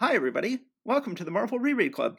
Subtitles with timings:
[0.00, 0.60] Hi, everybody.
[0.84, 2.18] Welcome to the Marvel Reread Club.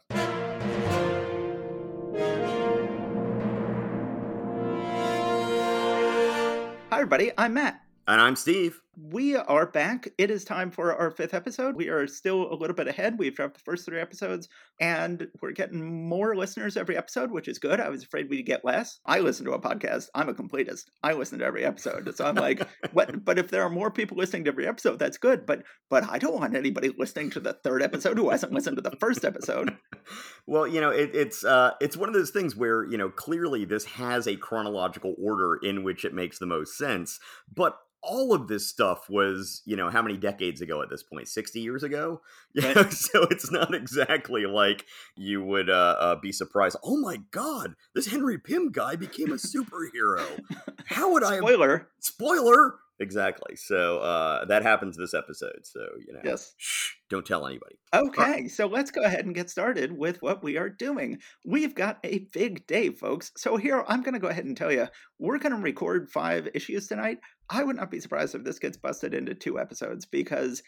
[6.89, 7.31] Hi, everybody.
[7.37, 7.79] I'm Matt.
[8.05, 8.81] And I'm Steve.
[9.01, 10.09] We are back.
[10.17, 11.77] It is time for our fifth episode.
[11.77, 13.17] We are still a little bit ahead.
[13.17, 14.49] We've dropped the first three episodes,
[14.81, 17.79] and we're getting more listeners every episode, which is good.
[17.79, 18.99] I was afraid we'd get less.
[19.05, 20.07] I listen to a podcast.
[20.15, 20.85] I'm a completist.
[21.01, 22.13] I listen to every episode.
[22.15, 23.23] So I'm like, what?
[23.29, 25.45] But if there are more people listening to every episode, that's good.
[25.45, 28.81] But but I don't want anybody listening to the third episode who hasn't listened to
[28.81, 29.77] the first episode.
[30.47, 33.65] well, you know, it, it's uh, it's one of those things where you know clearly
[33.65, 37.19] this has a chronological order in which it makes the most sense,
[37.53, 41.27] but all of this stuff was, you know, how many decades ago at this point?
[41.27, 42.21] 60 years ago?
[42.51, 42.89] Yeah.
[42.89, 44.85] So it's not exactly like
[45.15, 46.77] you would uh, uh, be surprised.
[46.83, 50.25] Oh my God, this Henry Pym guy became a superhero.
[50.87, 51.37] How would I?
[51.37, 51.89] Spoiler.
[51.99, 52.73] Spoiler.
[53.01, 53.55] Exactly.
[53.55, 55.61] So uh, that happens this episode.
[55.63, 56.53] So, you know, yes.
[56.57, 57.77] shh, don't tell anybody.
[57.93, 58.21] Okay.
[58.21, 58.51] Right.
[58.51, 61.19] So let's go ahead and get started with what we are doing.
[61.45, 63.31] We've got a big day, folks.
[63.37, 64.87] So here, I'm going to go ahead and tell you,
[65.17, 67.19] we're going to record five issues tonight.
[67.49, 70.61] I would not be surprised if this gets busted into two episodes because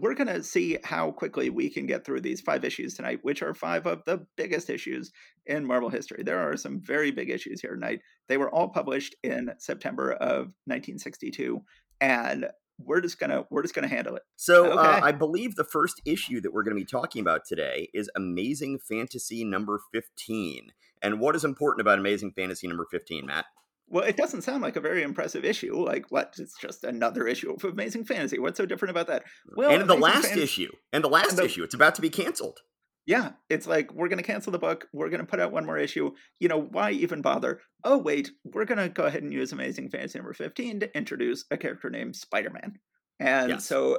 [0.00, 3.42] we're going to see how quickly we can get through these five issues tonight, which
[3.42, 5.12] are five of the biggest issues
[5.46, 6.22] in Marvel history.
[6.22, 8.00] There are some very big issues here tonight.
[8.28, 11.62] They were all published in September of 1962,
[12.00, 12.46] and
[12.78, 14.22] we're just gonna we're just gonna handle it.
[14.36, 15.00] So uh, okay.
[15.00, 18.10] uh, I believe the first issue that we're going to be talking about today is
[18.14, 20.72] Amazing Fantasy number 15.
[21.02, 23.46] And what is important about Amazing Fantasy number 15, Matt?
[23.88, 25.76] Well, it doesn't sound like a very impressive issue.
[25.76, 26.34] Like, what?
[26.38, 28.38] It's just another issue of Amazing Fantasy.
[28.38, 29.22] What's so different about that?
[29.56, 32.10] Well, and the last issue, and the last and the, issue, it's about to be
[32.10, 32.58] canceled.
[33.06, 34.88] Yeah, it's like we're going to cancel the book.
[34.92, 36.10] We're going to put out one more issue.
[36.40, 37.60] You know, why even bother?
[37.84, 41.44] Oh, wait, we're going to go ahead and use Amazing Fantasy number 15 to introduce
[41.52, 42.80] a character named Spider Man.
[43.20, 43.64] And yes.
[43.64, 43.98] so,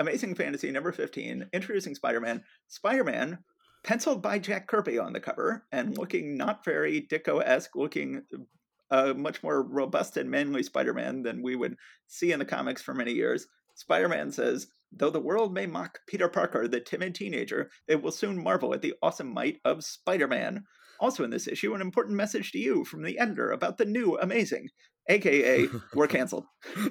[0.00, 2.42] Amazing Fantasy number 15, introducing Spider Man.
[2.66, 3.38] Spider Man,
[3.84, 8.24] penciled by Jack Kirby on the cover and looking not very Ditko esque, looking
[8.90, 11.76] a much more robust and manly Spider Man than we would
[12.06, 13.46] see in the comics for many years.
[13.74, 18.10] Spider Man says, Though the world may mock Peter Parker, the timid teenager, it will
[18.10, 20.64] soon marvel at the awesome might of Spider Man.
[20.98, 24.18] Also in this issue, an important message to you from the editor about the new
[24.18, 24.68] Amazing,
[25.08, 26.46] aka we're canceled.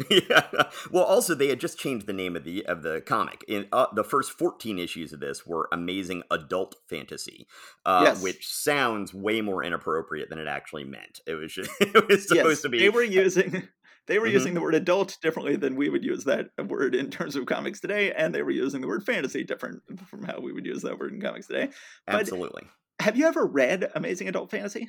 [0.10, 0.64] yeah.
[0.92, 3.44] Well, also they had just changed the name of the of the comic.
[3.48, 7.48] In uh, the first fourteen issues of this were Amazing Adult Fantasy,
[7.86, 8.22] uh, yes.
[8.22, 11.20] which sounds way more inappropriate than it actually meant.
[11.26, 12.80] It was just, it was supposed yes, to be.
[12.80, 13.68] They were using.
[14.08, 14.36] They were mm-hmm.
[14.36, 17.82] using the word adult differently than we would use that word in terms of comics
[17.82, 20.98] today, and they were using the word fantasy different from how we would use that
[20.98, 21.70] word in comics today.
[22.06, 22.64] But Absolutely.
[23.02, 24.88] Have you ever read Amazing Adult Fantasy?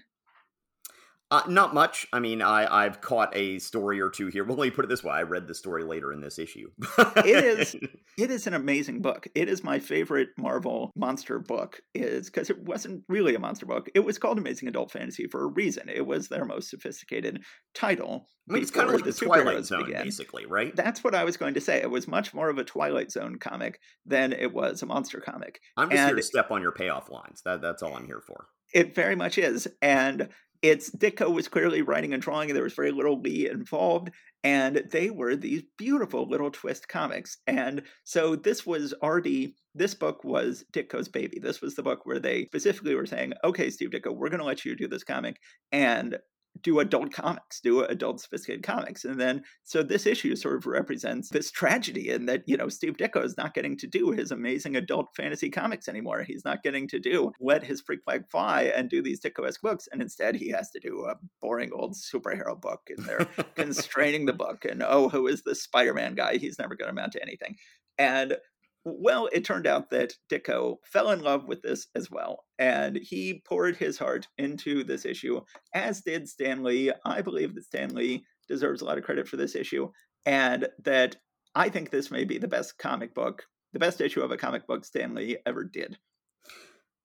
[1.30, 2.06] Uh, not much.
[2.12, 4.44] I mean, I I've caught a story or two here.
[4.48, 6.70] Well, let me put it this way: I read the story later in this issue.
[6.98, 7.74] it is
[8.18, 9.28] it is an amazing book.
[9.34, 11.80] It is my favorite Marvel monster book.
[11.94, 13.90] Is because it wasn't really a monster book.
[13.94, 15.90] It was called Amazing Adult Fantasy for a reason.
[15.90, 17.42] It was their most sophisticated
[17.74, 18.26] title.
[18.48, 20.04] I mean, it's kind of like the, Twilight Zone, began.
[20.04, 20.74] basically, right?
[20.74, 21.82] That's what I was going to say.
[21.82, 25.60] It was much more of a Twilight Zone comic than it was a monster comic.
[25.76, 27.42] I'm just and here to step on your payoff lines.
[27.44, 28.46] That that's all I'm here for.
[28.72, 30.28] It very much is, and
[30.62, 34.10] it's Ditko was clearly writing and drawing, and there was very little Lee involved,
[34.42, 37.38] and they were these beautiful little twist comics.
[37.46, 41.38] And so this was already this book was Ditko's baby.
[41.40, 44.46] This was the book where they specifically were saying, "Okay, Steve Ditko, we're going to
[44.46, 45.36] let you do this comic,
[45.72, 46.18] and
[46.62, 49.04] do adult comics, do adult sophisticated comics.
[49.04, 52.96] And then, so this issue sort of represents this tragedy in that, you know, Steve
[52.96, 56.22] Ditko is not getting to do his amazing adult fantasy comics anymore.
[56.22, 59.62] He's not getting to do let his freak flag fly and do these Ditko esque
[59.62, 59.88] books.
[59.90, 62.88] And instead, he has to do a boring old superhero book.
[62.96, 64.64] And they're constraining the book.
[64.64, 66.36] And oh, who is this Spider Man guy?
[66.36, 67.56] He's never going to amount to anything.
[67.98, 68.36] And
[68.84, 73.42] well, it turned out that Ditko fell in love with this as well, and he
[73.46, 75.40] poured his heart into this issue,
[75.74, 76.92] as did Stan Lee.
[77.04, 79.90] I believe that Stan Lee deserves a lot of credit for this issue,
[80.24, 81.16] and that
[81.54, 84.66] I think this may be the best comic book, the best issue of a comic
[84.66, 85.98] book Stan Lee ever did.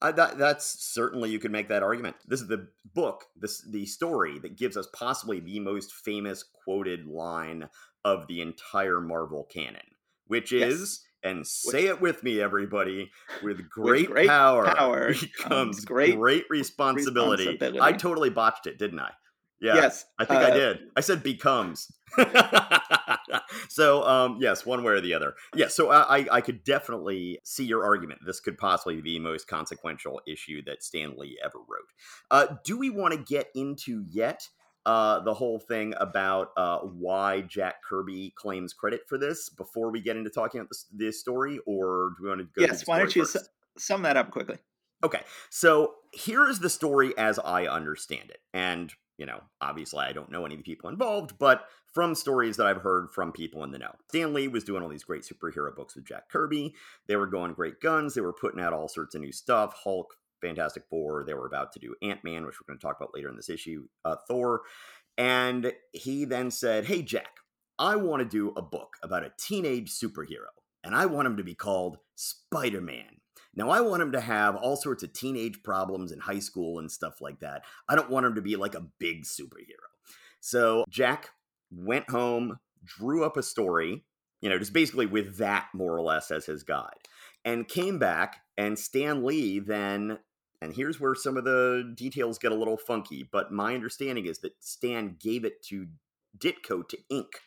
[0.01, 2.17] Uh, that, that's certainly you could make that argument.
[2.27, 7.07] This is the book, this the story that gives us possibly the most famous quoted
[7.07, 7.69] line
[8.03, 9.81] of the entire Marvel canon,
[10.27, 10.79] which is.
[10.79, 13.11] Yes and say it with me, everybody.
[13.41, 17.47] With great, with great power, power, comes great, great responsibility.
[17.47, 17.81] responsibility.
[17.81, 19.11] I totally botched it, didn't I?
[19.63, 19.75] Yeah.
[19.75, 20.05] Yes.
[20.19, 20.79] I think uh, I did.
[20.97, 21.89] I said becomes.
[23.69, 25.35] so um, yes, one way or the other.
[25.55, 25.69] Yeah.
[25.69, 28.19] So I, I could definitely see your argument.
[28.25, 31.89] This could possibly be the most consequential issue that Stan Lee ever wrote.
[32.29, 34.49] Uh, do we want to get into yet
[34.85, 40.01] uh, the whole thing about uh, why Jack Kirby claims credit for this before we
[40.01, 42.65] get into talking about this, this story, or do we want to go?
[42.65, 43.39] Yes, why don't you su-
[43.77, 44.57] sum that up quickly?
[45.03, 50.11] Okay, so here is the story as I understand it, and you know, obviously I
[50.11, 53.63] don't know any of the people involved, but from stories that I've heard from people
[53.63, 53.93] in the know.
[54.09, 56.73] Stan Lee was doing all these great superhero books with Jack Kirby.
[57.07, 58.15] They were going great guns.
[58.15, 59.75] They were putting out all sorts of new stuff.
[59.83, 61.23] Hulk, Fantastic Four.
[61.25, 63.35] They were about to do Ant Man, which we're going to talk about later in
[63.35, 64.61] this issue, uh, Thor.
[65.17, 67.37] And he then said, Hey, Jack,
[67.79, 70.51] I want to do a book about a teenage superhero,
[70.83, 73.17] and I want him to be called Spider Man.
[73.55, 76.91] Now, I want him to have all sorts of teenage problems in high school and
[76.91, 77.63] stuff like that.
[77.87, 79.89] I don't want him to be like a big superhero.
[80.39, 81.29] So, Jack
[81.71, 84.05] went home, drew up a story,
[84.41, 87.07] you know, just basically with that more or less as his guide,
[87.45, 88.41] and came back.
[88.57, 90.19] And Stan Lee then
[90.63, 94.39] and here's where some of the details get a little funky, but my understanding is
[94.39, 95.87] that Stan gave it to
[96.37, 97.41] Ditko to ink.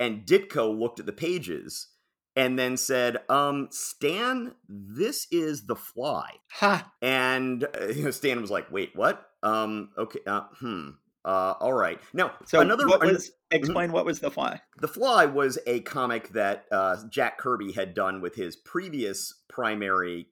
[0.00, 1.88] And Ditko looked at the pages
[2.34, 6.32] and then said, um, Stan, this is the fly.
[6.54, 6.92] Ha!
[7.00, 9.24] And uh, you know, Stan was like, wait, what?
[9.42, 10.90] Um, okay, uh, hmm.
[11.24, 12.00] Uh, all right.
[12.14, 13.56] Now, so another what was, mm-hmm.
[13.56, 14.62] explain what was the Fly.
[14.80, 20.28] The Fly was a comic that uh, Jack Kirby had done with his previous primary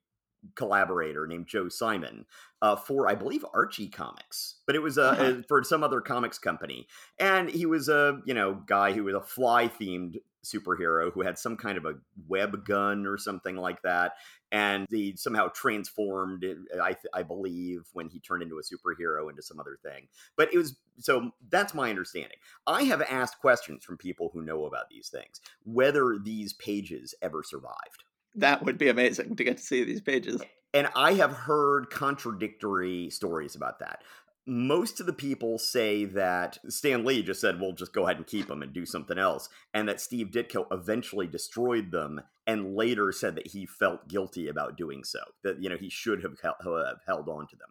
[0.54, 2.26] collaborator named Joe Simon
[2.62, 5.42] uh, for, I believe, Archie Comics, but it was uh, uh-huh.
[5.48, 6.86] for some other comics company.
[7.18, 11.38] And he was a you know guy who was a fly themed superhero who had
[11.38, 11.94] some kind of a
[12.28, 14.12] web gun or something like that,
[14.52, 16.44] and he somehow transformed,
[16.80, 20.08] I, I believe, when he turned into a superhero into some other thing.
[20.36, 22.38] But it was so that's my understanding.
[22.66, 27.42] I have asked questions from people who know about these things whether these pages ever
[27.42, 28.04] survived
[28.36, 30.42] that would be amazing to get to see these pages.
[30.74, 34.02] And I have heard contradictory stories about that.
[34.46, 38.26] Most of the people say that Stan Lee just said, "We'll just go ahead and
[38.26, 39.48] keep them and do something else.
[39.74, 44.76] And that Steve Ditko eventually destroyed them and later said that he felt guilty about
[44.76, 47.70] doing so, that, you know, he should have held on to them.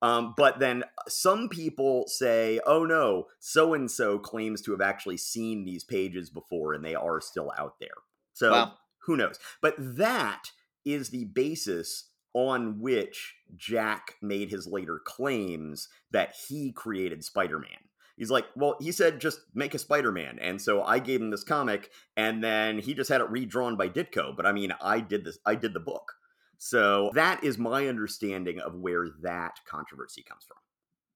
[0.00, 5.16] Um, but then some people say, oh no, so and so claims to have actually
[5.16, 7.90] seen these pages before and they are still out there.
[8.32, 8.72] So wow.
[9.04, 9.38] Who knows?
[9.60, 10.50] But that
[10.84, 17.70] is the basis on which Jack made his later claims that he created Spider Man.
[18.16, 20.38] He's like, well, he said just make a Spider Man.
[20.40, 23.88] And so I gave him this comic, and then he just had it redrawn by
[23.88, 24.36] Ditko.
[24.36, 26.12] But I mean, I did this, I did the book.
[26.58, 30.58] So that is my understanding of where that controversy comes from.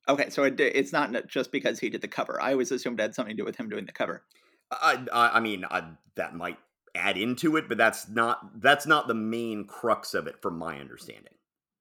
[0.09, 2.41] Okay, so it, it's not just because he did the cover.
[2.41, 4.25] I always assumed it had something to do with him doing the cover.
[4.71, 5.85] I, I, I mean, I,
[6.17, 6.59] that might
[6.97, 10.79] add into it, but that's not that's not the main crux of it, from my
[10.81, 11.35] understanding.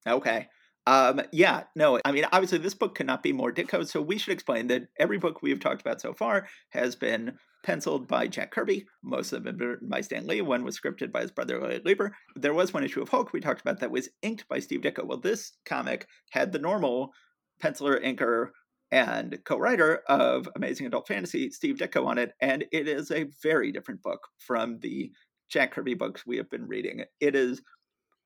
[0.07, 0.47] Okay.
[0.87, 4.33] Um, yeah, no, I mean, obviously, this book cannot be more Ditko, so we should
[4.33, 8.51] explain that every book we have talked about so far has been penciled by Jack
[8.51, 8.85] Kirby.
[9.03, 10.41] Most of them have been written by Stan Lee.
[10.41, 12.15] One was scripted by his brother, Lloyd Lieber.
[12.35, 15.05] There was one issue of Hulk we talked about that was inked by Steve Ditko.
[15.05, 17.11] Well, this comic had the normal
[17.59, 18.49] penciler, inker,
[18.91, 23.71] and co-writer of Amazing Adult Fantasy, Steve Ditko, on it, and it is a very
[23.71, 25.11] different book from the
[25.49, 27.03] Jack Kirby books we have been reading.
[27.19, 27.61] It is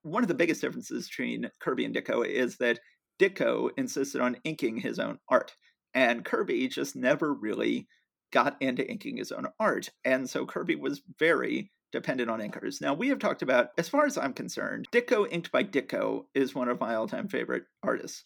[0.04, 2.80] one of the biggest differences between Kirby and Ditko is that
[3.20, 5.54] Ditko insisted on inking his own art,
[5.94, 7.88] and Kirby just never really
[8.32, 12.80] got into inking his own art, and so Kirby was very dependent on inkers.
[12.80, 16.54] Now, we have talked about, as far as I'm concerned, Ditko inked by Ditko is
[16.54, 18.24] one of my all-time favorite artists.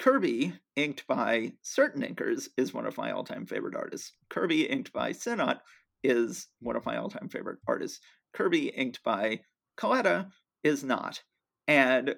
[0.00, 4.12] Kirby, inked by certain inkers, is one of my all time favorite artists.
[4.30, 5.60] Kirby, inked by Sinnott,
[6.02, 8.00] is one of my all time favorite artists.
[8.32, 9.40] Kirby, inked by
[9.76, 10.30] Colletta,
[10.64, 11.22] is not.
[11.68, 12.16] And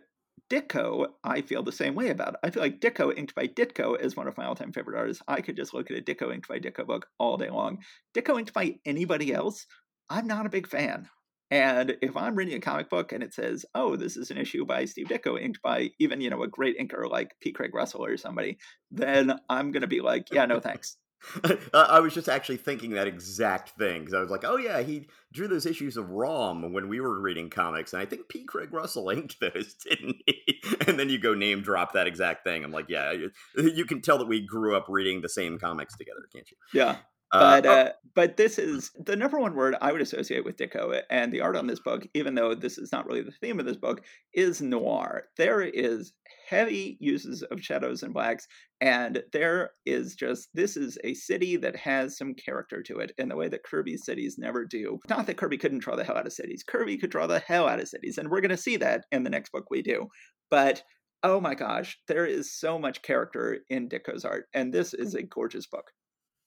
[0.49, 2.37] Ditko, I feel the same way about.
[2.45, 5.25] I feel like Ditko, inked by Ditko, is one of my all time favorite artists.
[5.27, 7.79] I could just look at a Ditko, inked by Ditko book all day long.
[8.15, 9.67] Ditko, inked by anybody else,
[10.09, 11.09] I'm not a big fan.
[11.53, 14.65] And if I'm reading a comic book and it says, "Oh, this is an issue
[14.65, 17.53] by Steve Ditko, inked by even you know a great inker like P.
[17.53, 18.57] Craig Russell or somebody,"
[18.91, 20.97] then I'm gonna be like, "Yeah, no thanks."
[21.75, 25.09] I was just actually thinking that exact thing because I was like, "Oh yeah, he
[25.31, 28.45] drew those issues of ROM when we were reading comics, and I think P.
[28.45, 32.65] Craig Russell inked those, didn't he?" And then you go name drop that exact thing.
[32.65, 33.13] I'm like, "Yeah,
[33.55, 36.97] you can tell that we grew up reading the same comics together, can't you?" Yeah.
[37.33, 40.57] Uh, but uh, uh, but this is the number one word I would associate with
[40.57, 43.59] Ditko, and the art on this book, even though this is not really the theme
[43.59, 44.03] of this book,
[44.35, 45.25] is noir.
[45.39, 46.13] There is
[46.49, 48.47] heavy uses of shadows and blacks,
[48.83, 53.31] and there is just this is a city that has some character to it in
[53.31, 54.99] the way that Kirby's cities never do.
[55.09, 56.63] Not that Kirby couldn't draw the hell out of cities.
[56.67, 59.25] Kirby could draw the hell out of cities, and we're going to see that in
[59.25, 60.09] the next book we do.
[60.51, 60.83] But
[61.23, 65.23] oh my gosh, there is so much character in Ditko's art, and this is a
[65.23, 65.93] gorgeous book.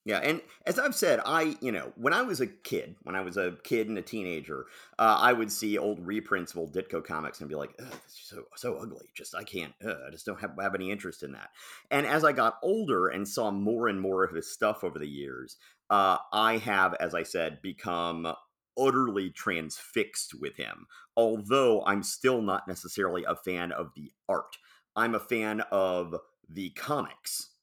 [0.06, 3.22] Yeah, and as I've said, I you know when I was a kid, when I
[3.22, 4.68] was a kid and a teenager,
[5.00, 8.28] uh, I would see old reprints of old Ditko comics and be like, "This is
[8.28, 9.10] so so ugly.
[9.16, 9.74] Just I can't.
[9.84, 11.50] I just don't have, have any interest in that."
[11.90, 15.10] And as I got older and saw more and more of his stuff over the
[15.10, 15.58] years,
[15.90, 18.32] uh, I have, as I said, become
[18.78, 20.86] utterly transfixed with him.
[21.18, 24.58] Although I'm still not necessarily a fan of the art,
[24.96, 26.16] I'm a fan of
[26.48, 27.55] the comics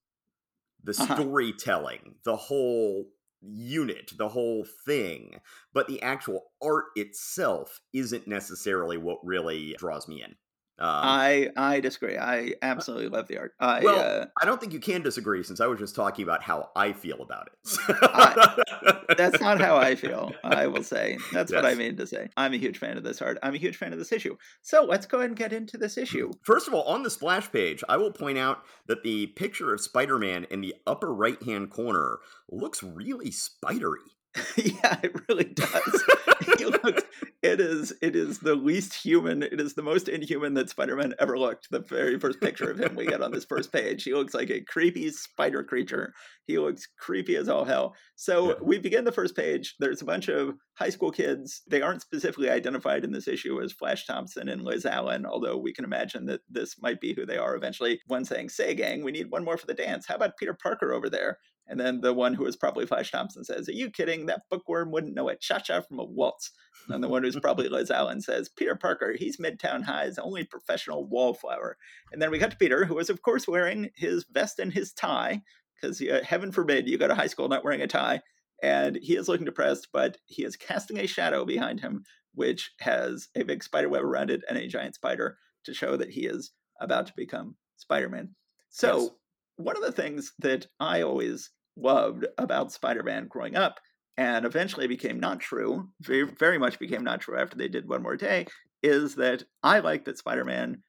[0.84, 1.16] the uh-huh.
[1.16, 3.06] storytelling, the whole
[3.42, 5.40] unit, the whole thing.
[5.72, 10.36] But the actual art itself isn't necessarily what really draws me in.
[10.82, 12.18] Um, I I disagree.
[12.18, 13.54] I absolutely love the art.
[13.60, 16.42] I, well, uh, I don't think you can disagree since I was just talking about
[16.42, 17.96] how I feel about it.
[18.02, 20.32] I, that's not how I feel.
[20.44, 21.62] I will say that's yes.
[21.62, 22.30] what I mean to say.
[22.36, 23.38] I'm a huge fan of this art.
[23.44, 24.36] I'm a huge fan of this issue.
[24.62, 26.32] So let's go ahead and get into this issue.
[26.42, 29.80] First of all, on the splash page, I will point out that the picture of
[29.80, 32.18] Spider-Man in the upper right-hand corner
[32.50, 34.00] looks really spidery.
[34.56, 36.04] yeah, it really does.
[36.58, 37.02] he looks
[37.42, 41.36] it is it is the least human, it is the most inhuman that Spider-Man ever
[41.36, 41.68] looked.
[41.70, 44.04] The very first picture of him we get on this first page.
[44.04, 46.14] He looks like a creepy spider creature.
[46.46, 47.96] He looks creepy as all hell.
[48.14, 48.54] So yeah.
[48.62, 49.74] we begin the first page.
[49.80, 51.62] There's a bunch of high school kids.
[51.68, 55.72] They aren't specifically identified in this issue as Flash Thompson and Liz Allen, although we
[55.72, 58.00] can imagine that this might be who they are eventually.
[58.06, 60.06] One saying, Say gang, we need one more for the dance.
[60.06, 61.38] How about Peter Parker over there?
[61.66, 64.26] And then the one who is probably Flash Thompson says, Are you kidding?
[64.26, 66.50] That bookworm wouldn't know a cha cha from a waltz.
[66.88, 71.06] And the one who's probably Liz Allen says, Peter Parker, he's Midtown High's only professional
[71.06, 71.76] wallflower.
[72.12, 74.92] And then we got to Peter, who is, of course, wearing his vest and his
[74.92, 75.42] tie,
[75.80, 78.20] because uh, heaven forbid you go to high school not wearing a tie.
[78.62, 82.04] And he is looking depressed, but he is casting a shadow behind him,
[82.34, 86.10] which has a big spider web around it and a giant spider to show that
[86.10, 88.34] he is about to become Spider Man.
[88.70, 89.10] So, yes
[89.56, 93.80] one of the things that I always loved about Spider Man growing up,
[94.16, 98.02] and eventually became not true, very, very much became not true after they did One
[98.02, 98.46] More Day,
[98.82, 100.82] is that I like that Spider Man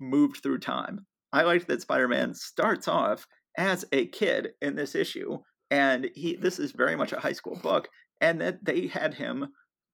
[0.00, 1.06] moved through time.
[1.32, 5.38] I like that Spider Man starts off as a kid in this issue,
[5.70, 7.88] and he this is very much a high school book,
[8.20, 9.48] and that they had him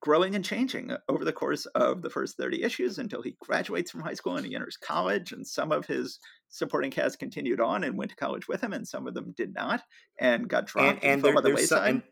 [0.05, 4.03] growing and changing over the course of the first 30 issues until he graduates from
[4.03, 5.33] high school and he enters college.
[5.33, 6.19] And some of his
[6.51, 9.55] supporting cast continued on and went to college with him, and some of them did
[9.55, 9.83] not
[10.21, 11.69] and got dropped and, and there, the wayside.
[11.69, 12.03] Some, and,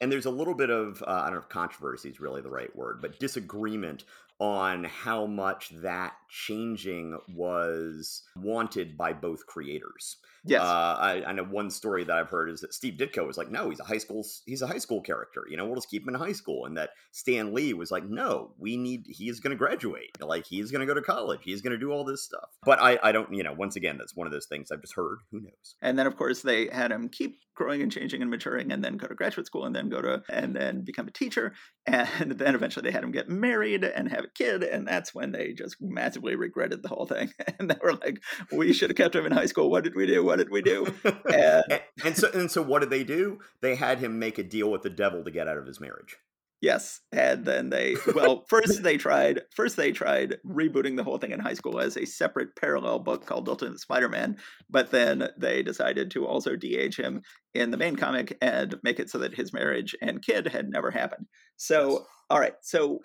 [0.00, 2.50] and, there's a little bit of, uh, I don't know if controversy is really the
[2.50, 4.02] right word, but disagreement
[4.40, 10.16] on how much that changing was wanted by both creators.
[10.44, 13.36] Yes, uh, I, I, know one story that I've heard is that Steve Ditko was
[13.36, 15.44] like, "No, he's a high school, he's a high school character.
[15.48, 18.04] You know, we'll just keep him in high school." And that Stan Lee was like,
[18.04, 19.04] "No, we need.
[19.06, 20.10] He is going to graduate.
[20.20, 21.40] Like he's going to go to college.
[21.42, 23.32] He's going to do all this stuff." But I, I don't.
[23.32, 25.18] You know, once again, that's one of those things I've just heard.
[25.32, 25.74] Who knows?
[25.82, 28.96] And then, of course, they had him keep growing and changing and maturing, and then
[28.96, 31.52] go to graduate school, and then go to and then become a teacher,
[31.86, 35.32] and then eventually they had him get married and have a kid, and that's when
[35.32, 35.76] they just
[36.18, 38.20] massively regretted the whole thing, and they were like,
[38.52, 39.70] "We should have kept him in high school.
[39.70, 40.24] What did we do?
[40.24, 40.86] What did we do?"
[41.28, 43.38] And, and so and so, what did they do?
[43.60, 46.16] They had him make a deal with the devil to get out of his marriage.
[46.60, 51.30] Yes, and then they well, first they tried first they tried rebooting the whole thing
[51.30, 56.10] in high school as a separate parallel book called Ultimate Spider-Man, but then they decided
[56.12, 57.22] to also de-age him
[57.54, 60.90] in the main comic and make it so that his marriage and kid had never
[60.90, 61.26] happened.
[61.56, 62.54] So all right.
[62.60, 63.00] So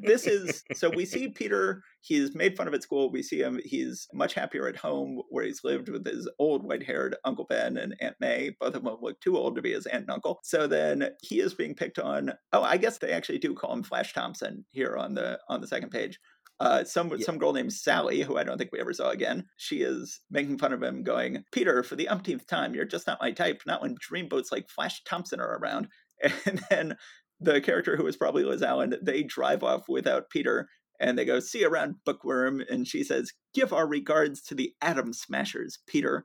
[0.00, 3.10] this is so we see Peter, he's made fun of at school.
[3.12, 6.82] We see him, he's much happier at home where he's lived with his old white
[6.82, 8.50] haired Uncle Ben and Aunt May.
[8.58, 10.40] Both of them look too old to be his aunt and uncle.
[10.42, 12.32] So then he is being picked on.
[12.52, 15.68] Oh, I guess they actually do call him Flash Thompson here on the on the
[15.68, 16.18] second page.
[16.60, 17.24] Uh, some yeah.
[17.24, 20.58] some girl named Sally, who I don't think we ever saw again, she is making
[20.58, 23.62] fun of him, going, "Peter, for the umpteenth time, you're just not my type.
[23.66, 25.88] Not when dreamboats like Flash Thompson are around."
[26.44, 26.96] And then
[27.40, 30.68] the character who was probably Liz Allen, they drive off without Peter
[31.00, 32.62] and they go, see around, Bookworm.
[32.70, 36.24] And she says, give our regards to the Atom Smashers, Peter,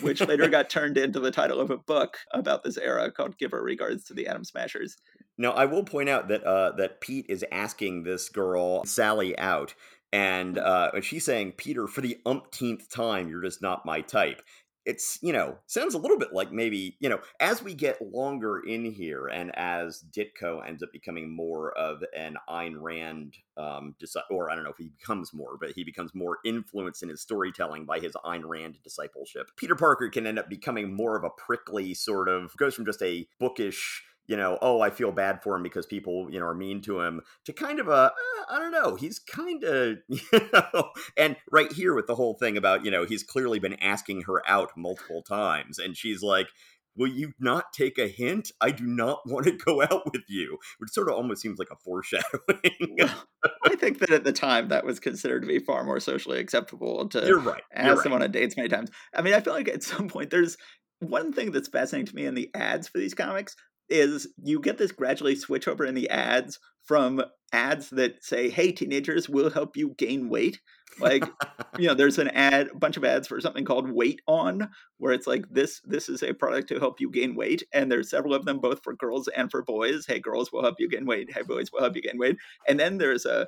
[0.00, 3.52] which later got turned into the title of a book about this era called Give
[3.52, 4.96] Our Regards to the Atom Smashers.
[5.36, 9.74] Now, I will point out that uh, that Pete is asking this girl, Sally, out.
[10.12, 14.42] And uh, she's saying, Peter, for the umpteenth time, you're just not my type
[14.86, 18.60] it's you know sounds a little bit like maybe you know as we get longer
[18.60, 23.94] in here and as Ditko ends up becoming more of an Ayn Rand um
[24.30, 27.22] or I don't know if he becomes more but he becomes more influenced in his
[27.22, 31.30] storytelling by his Ayn Rand discipleship Peter Parker can end up becoming more of a
[31.30, 35.56] prickly sort of goes from just a bookish you know, oh, I feel bad for
[35.56, 38.10] him because people, you know, are mean to him, to kind of a, uh,
[38.48, 42.56] I don't know, he's kind of, you know, and right here with the whole thing
[42.56, 46.48] about, you know, he's clearly been asking her out multiple times, and she's like,
[46.96, 48.50] will you not take a hint?
[48.60, 51.70] I do not want to go out with you, which sort of almost seems like
[51.70, 52.96] a foreshadowing.
[52.98, 53.24] well,
[53.64, 57.08] I think that at the time that was considered to be far more socially acceptable
[57.08, 57.62] to You're right.
[57.74, 58.28] You're You're ask someone right.
[58.28, 58.90] on dates many times.
[59.14, 60.56] I mean, I feel like at some point there's
[61.00, 63.56] one thing that's fascinating to me in the ads for these comics
[63.88, 67.22] is you get this gradually switch over in the ads from
[67.52, 70.60] ads that say, "Hey, teenagers, we'll help you gain weight."
[71.00, 71.24] Like,
[71.78, 75.26] you know, there's an ad, a bunch of ads for something called Wate-On, where it's
[75.26, 78.44] like this this is a product to help you gain weight, and there's several of
[78.44, 80.06] them both for girls and for boys.
[80.06, 81.32] Hey, girls we'll help you gain weight.
[81.32, 82.36] Hey, boys we'll help you gain weight.
[82.68, 83.46] And then there's a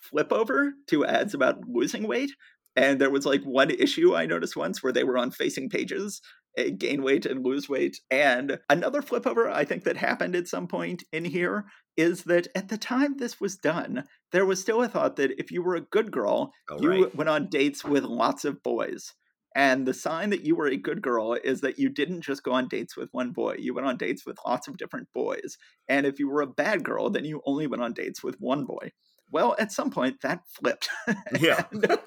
[0.00, 2.30] flip over to ads about losing weight.
[2.76, 6.20] And there was like one issue I noticed once where they were on facing pages,
[6.58, 8.00] Eh, gain weight and lose weight.
[8.10, 12.48] And another flip over I think that happened at some point in here is that
[12.54, 15.76] at the time this was done, there was still a thought that if you were
[15.76, 17.14] a good girl, Oh, you right.
[17.14, 19.12] went on dates with lots of boys.
[19.54, 22.52] And the sign that you were a good girl is that you didn't just go
[22.52, 23.56] on dates with one boy.
[23.58, 25.56] You went on dates with lots of different boys.
[25.88, 28.64] And if you were a bad girl, then you only went on dates with one
[28.64, 28.90] boy.
[29.30, 30.88] Well, at some point that flipped.
[31.40, 31.64] Yeah.
[31.72, 31.98] And-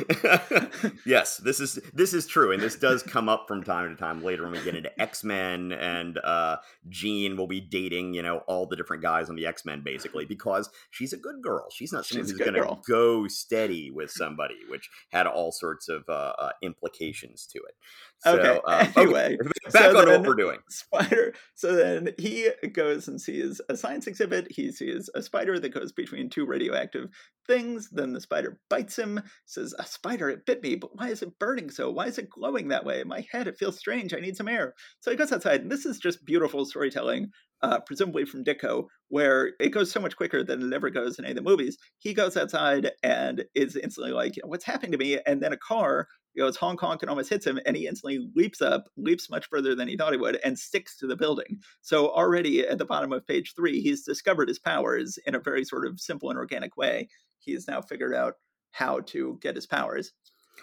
[1.06, 4.22] yes, this is this is true, and this does come up from time to time
[4.22, 6.56] later when we get into X Men, and uh,
[6.88, 10.24] Jean will be dating, you know, all the different guys on the X Men, basically,
[10.24, 11.66] because she's a good girl.
[11.70, 15.88] She's not someone She's who's going to go steady with somebody, which had all sorts
[15.88, 17.74] of uh, uh, implications to it.
[18.24, 19.36] So, Okay, uh, anyway,
[19.72, 20.58] back so on what we're doing.
[20.68, 21.34] spider.
[21.54, 24.46] So then he goes and sees a science exhibit.
[24.50, 27.08] He sees a spider that goes between two radioactive
[27.46, 27.88] things.
[27.90, 29.20] Then the spider bites him.
[29.46, 30.28] Says, "A spider!
[30.30, 31.90] It bit me, but why is it burning so?
[31.90, 33.02] Why is it glowing that way?
[33.04, 34.14] My head, it feels strange.
[34.14, 37.30] I need some air." So he goes outside, and this is just beautiful storytelling.
[37.62, 41.24] Uh, presumably from Ditko, where it goes so much quicker than it ever goes in
[41.24, 41.78] any of the movies.
[41.98, 46.08] He goes outside and is instantly like, "What's happening to me?" And then a car
[46.36, 49.76] goes honk honk and almost hits him, and he instantly leaps up, leaps much further
[49.76, 51.58] than he thought he would, and sticks to the building.
[51.82, 55.64] So already at the bottom of page three, he's discovered his powers in a very
[55.64, 57.08] sort of simple and organic way.
[57.38, 58.34] He has now figured out
[58.72, 60.12] how to get his powers.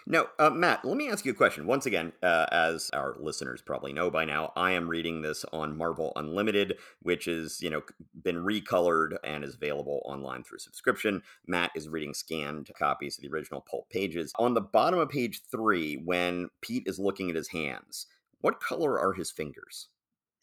[0.06, 1.66] Now, uh, Matt, let me ask you a question.
[1.66, 5.76] Once again, uh, as our listeners probably know by now, I am reading this on
[5.76, 7.82] Marvel Unlimited, which is, you know,
[8.22, 11.22] been recolored and is available online through subscription.
[11.46, 14.32] Matt is reading scanned copies of the original pulp pages.
[14.38, 18.06] On the bottom of page three, when Pete is looking at his hands,
[18.40, 19.88] what color are his fingers?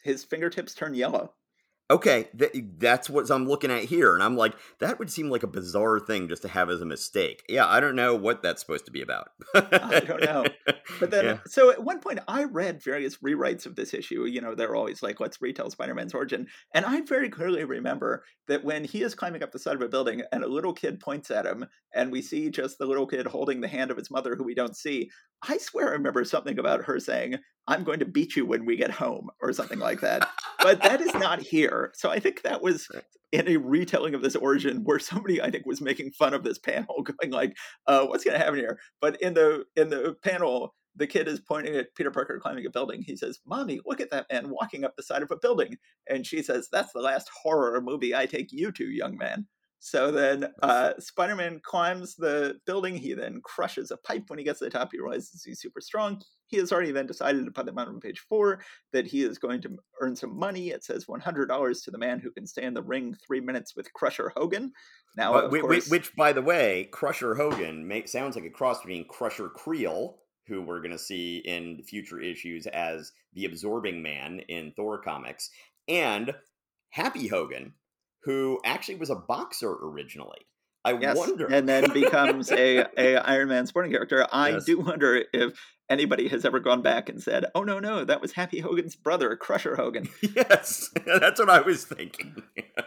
[0.03, 1.33] His fingertips turn yellow.
[1.89, 5.43] Okay, th- that's what I'm looking at here, and I'm like, that would seem like
[5.43, 7.43] a bizarre thing just to have as a mistake.
[7.47, 9.29] Yeah, I don't know what that's supposed to be about.
[9.55, 10.45] I don't know.
[10.99, 11.37] But then, Yeah.
[11.47, 14.25] so at one point, I read various rewrites of this issue.
[14.25, 16.47] You know, they're always like, let's retell Spider Man's origin.
[16.73, 19.87] And I very clearly remember that when he is climbing up the side of a
[19.87, 23.27] building and a little kid points at him, and we see just the little kid
[23.27, 25.09] holding the hand of his mother, who we don't see,
[25.41, 27.35] I swear I remember something about her saying,
[27.67, 30.29] I'm going to beat you when we get home, or something like that.
[30.59, 31.91] but that is not here.
[31.95, 32.87] So I think that was
[33.31, 36.57] in a retelling of this origin where somebody I think was making fun of this
[36.57, 38.79] panel, going like, uh, what's gonna happen here?
[39.01, 42.69] But in the in the panel, the kid is pointing at Peter Parker climbing a
[42.69, 43.03] building.
[43.05, 45.77] He says, Mommy, look at that man walking up the side of a building.
[46.09, 49.45] And she says, That's the last horror movie I take you to, young man.
[49.79, 52.95] So then uh, Spider Man climbs the building.
[52.95, 54.23] He then crushes a pipe.
[54.27, 56.21] When he gets to the top, he realizes he's super strong.
[56.47, 58.61] He has already then decided by the bottom of page four
[58.93, 60.69] that he is going to earn some money.
[60.69, 63.91] It says $100 to the man who can stay in the ring three minutes with
[63.93, 64.71] Crusher Hogan.
[65.15, 68.45] Now, But of whi- whi- course, which, by the way, Crusher Hogan make, sounds like
[68.45, 73.45] a cross between Crusher Creel, who we're going to see in future issues as the
[73.45, 75.49] Absorbing Man in Thor comics,
[75.87, 76.33] and
[76.91, 77.73] Happy Hogan,
[78.23, 80.47] who actually was a boxer originally.
[80.85, 81.47] I yes, wonder.
[81.47, 84.25] and then becomes a, a Iron Man sporting character.
[84.31, 84.63] I Yes.
[84.65, 88.31] do wonder if anybody has ever gone back and said, "Oh no, no, that was
[88.33, 92.41] Happy Hogan's brother, Crusher Hogan." yes, that's what I was thinking.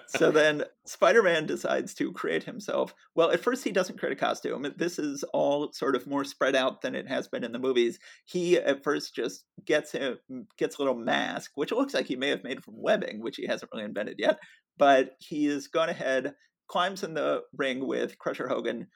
[0.07, 2.95] so then Spider-Man decides to create himself.
[3.15, 4.73] Well, at first he doesn't create a costume.
[4.79, 7.99] This is all sort of more spread out than it has been in the movies.
[8.25, 10.17] He at first just gets a
[10.57, 13.47] gets a little mask, which looks like he may have made from webbing, which he
[13.47, 14.39] hasn't really invented yet.
[14.79, 16.35] But he has gone ahead,
[16.69, 18.89] climbs in the ring with Crusher Hogan,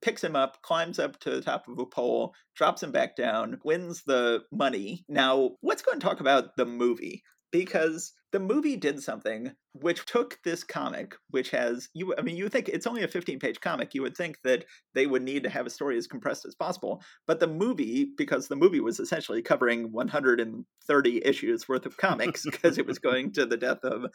[0.00, 3.58] picks him up, climbs up to the top of a pole, drops him back down,
[3.64, 5.04] wins the money.
[5.08, 10.38] Now, let's go and talk about the movie because the movie did something which took
[10.44, 12.14] this comic, which has you.
[12.18, 13.94] I mean, you think it's only a 15 page comic.
[13.94, 14.64] You would think that
[14.94, 17.02] they would need to have a story as compressed as possible.
[17.26, 22.76] But the movie, because the movie was essentially covering 130 issues worth of comics, because
[22.76, 24.06] it was going to the death of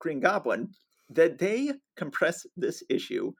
[0.00, 0.70] Green Goblin,
[1.10, 3.32] that they compressed this issue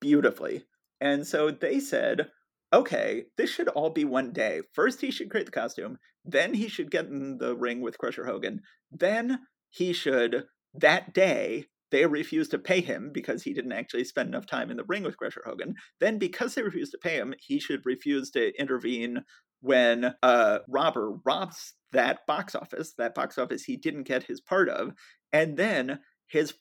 [0.00, 0.64] beautifully.
[1.00, 2.28] And so they said,
[2.72, 4.62] okay, this should all be one day.
[4.72, 5.98] First, he should create the costume.
[6.24, 8.60] Then he should get in the ring with Crusher Hogan.
[8.90, 9.40] Then
[9.74, 14.46] he should, that day, they refused to pay him because he didn't actually spend enough
[14.46, 15.74] time in the ring with Crusher Hogan.
[16.00, 19.22] Then, because they refused to pay him, he should refuse to intervene
[19.60, 24.68] when a robber robs that box office, that box office he didn't get his part
[24.68, 24.92] of.
[25.32, 26.54] And then his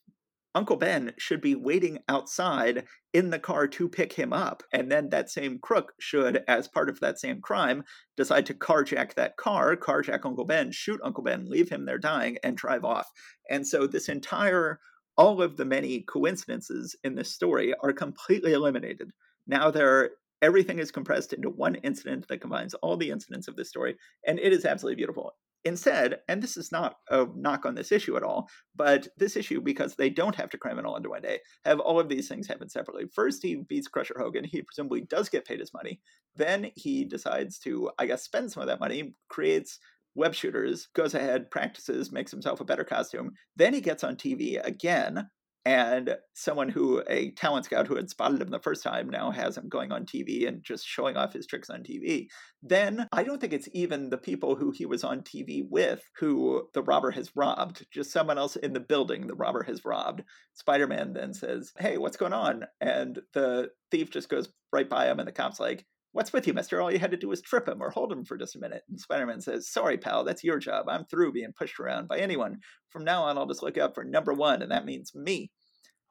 [0.56, 4.63] Uncle Ben should be waiting outside in the car to pick him up.
[4.72, 7.84] And then that same crook should, as part of that same crime,
[8.18, 12.38] decide to carjack that car, carjack Uncle Ben, shoot Uncle Ben, leave him there dying,
[12.44, 13.10] and drive off.
[13.50, 14.80] And so this entire,
[15.18, 19.12] all of the many coincidences in this story are completely eliminated.
[19.48, 20.12] Now there
[20.42, 23.96] everything is compressed into one incident that combines all the incidents of this story,
[24.28, 25.34] and it is absolutely beautiful.
[25.65, 29.62] Instead, and this is not a knock on this issue at all, but this issue,
[29.62, 32.28] because they don't have to cram it all into one day, have all of these
[32.28, 33.06] things happen separately.
[33.13, 34.43] First, he beats Crusher Hogan.
[34.43, 36.02] He presumably does get paid his money.
[36.36, 39.80] Then he decides to, I guess, spend some of that money, creates
[40.15, 43.32] web shooters, goes ahead, practices, makes himself a better costume.
[43.56, 45.30] Then he gets on TV again
[45.65, 49.58] and someone who a talent scout who had spotted him the first time now has
[49.58, 52.28] him going on TV and just showing off his tricks on TV.
[52.62, 56.67] Then I don't think it's even the people who he was on TV with who
[56.73, 60.23] the robber has robbed, just someone else in the building the robber has robbed.
[60.54, 62.65] Spider Man then says, Hey, what's going on?
[62.82, 66.54] And the thief just goes right by him, and the cop's like, What's with you,
[66.54, 66.80] mister?
[66.80, 68.84] All you had to do was trip him or hold him for just a minute.
[68.88, 70.86] And Spider Man says, Sorry, pal, that's your job.
[70.88, 72.60] I'm through being pushed around by anyone.
[72.89, 75.49] From now on, I'll just look out for number one, and that means me.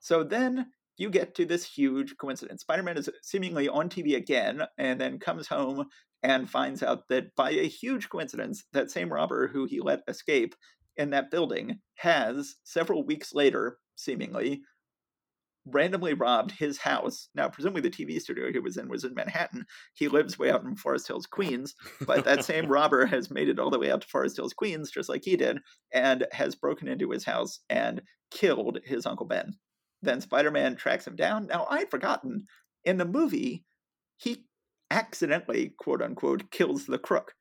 [0.00, 0.66] So then
[0.98, 2.62] you get to this huge coincidence.
[2.62, 5.86] Spider Man is seemingly on TV again and then comes home
[6.24, 10.56] and finds out that by a huge coincidence, that same robber who he let escape
[10.96, 14.62] in that building has several weeks later, seemingly,
[15.66, 17.28] randomly robbed his house.
[17.34, 19.64] Now, presumably the TV studio he was in was in Manhattan.
[19.94, 21.74] He lives way out in Forest Hills, Queens,
[22.06, 24.90] but that same robber has made it all the way out to Forest Hills, Queens,
[24.90, 25.58] just like he did,
[25.92, 29.54] and has broken into his house and killed his Uncle Ben.
[30.02, 31.46] Then Spider Man tracks him down.
[31.46, 32.46] Now, I'd forgotten
[32.84, 33.64] in the movie,
[34.16, 34.44] he
[34.90, 37.34] accidentally, quote unquote, kills the crook.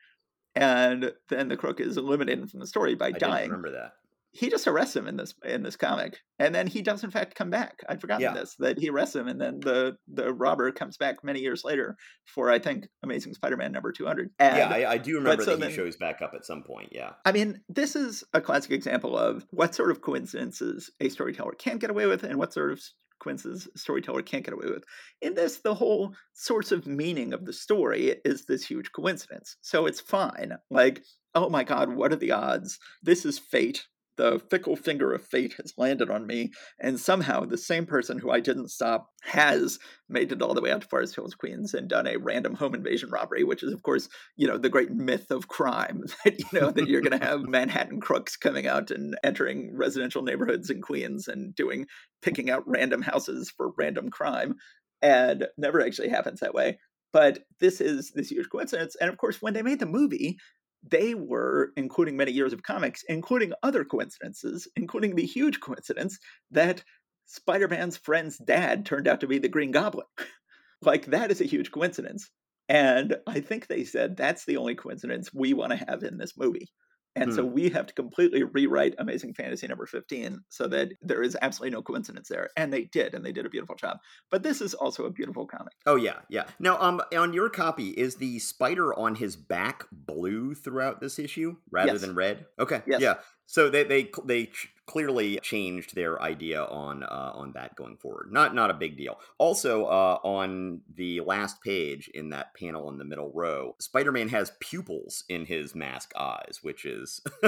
[0.53, 3.49] And then the crook is eliminated from the story by I dying.
[3.49, 3.93] remember that
[4.33, 7.35] he just arrests him in this in this comic, and then he does in fact
[7.35, 7.79] come back.
[7.89, 8.33] I'd forgotten Yeah.
[8.33, 11.97] this that he arrests him, and then the the robber comes back many years later
[12.33, 14.29] for I think Amazing Spider-Man number two hundred.
[14.39, 16.89] yeah, I, I do remember so that he then- shows back up at some point.
[16.91, 21.53] Yeah, I mean, this is a classic example of what sort of coincidences a storyteller
[21.53, 24.67] can get away with and what sort of s- coincidences a storyteller can't get away
[24.67, 24.83] with.
[25.21, 29.57] In this, the whole source of meaning of the story is this huge coincidence.
[29.61, 30.53] So it's fine.
[30.71, 31.03] Like,
[31.35, 32.79] oh my God, what are the odds?
[33.03, 33.85] This is fate.
[34.21, 38.29] The fickle finger of fate has landed on me, and somehow the same person who
[38.29, 41.89] I didn't stop has made it all the way out to Forest Hills, Queens, and
[41.89, 45.31] done a random home invasion robbery, which is, of course, you know, the great myth
[45.31, 49.17] of crime that, you know, that you're going to have Manhattan crooks coming out and
[49.23, 51.87] entering residential neighborhoods in Queens and doing,
[52.21, 54.53] picking out random houses for random crime.
[55.01, 56.77] And never actually happens that way.
[57.11, 58.95] But this is this huge coincidence.
[59.01, 60.37] And of course, when they made the movie,
[60.83, 66.17] they were including many years of comics, including other coincidences, including the huge coincidence
[66.49, 66.83] that
[67.25, 70.07] Spider Man's friend's dad turned out to be the Green Goblin.
[70.81, 72.29] like, that is a huge coincidence.
[72.67, 76.37] And I think they said that's the only coincidence we want to have in this
[76.37, 76.69] movie.
[77.15, 81.35] And so we have to completely rewrite Amazing Fantasy number 15 so that there is
[81.41, 82.49] absolutely no coincidence there.
[82.55, 83.97] And they did, and they did a beautiful job.
[84.29, 85.73] But this is also a beautiful comic.
[85.85, 86.45] Oh yeah, yeah.
[86.59, 91.57] Now, um, on your copy, is the spider on his back blue throughout this issue
[91.69, 92.01] rather Yes.
[92.01, 92.45] than red?
[92.59, 93.01] Okay, Yes.
[93.01, 93.15] yeah.
[93.45, 94.49] So they they they
[94.91, 98.27] clearly changed their idea on uh, on that going forward.
[98.31, 99.19] Not not a big deal.
[99.37, 104.29] Also, uh, on the last page in that panel in the middle row, Spider Man
[104.29, 107.21] has pupils in his mask eyes, which is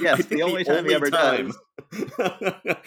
[0.00, 1.52] Yes, the only time he ever time-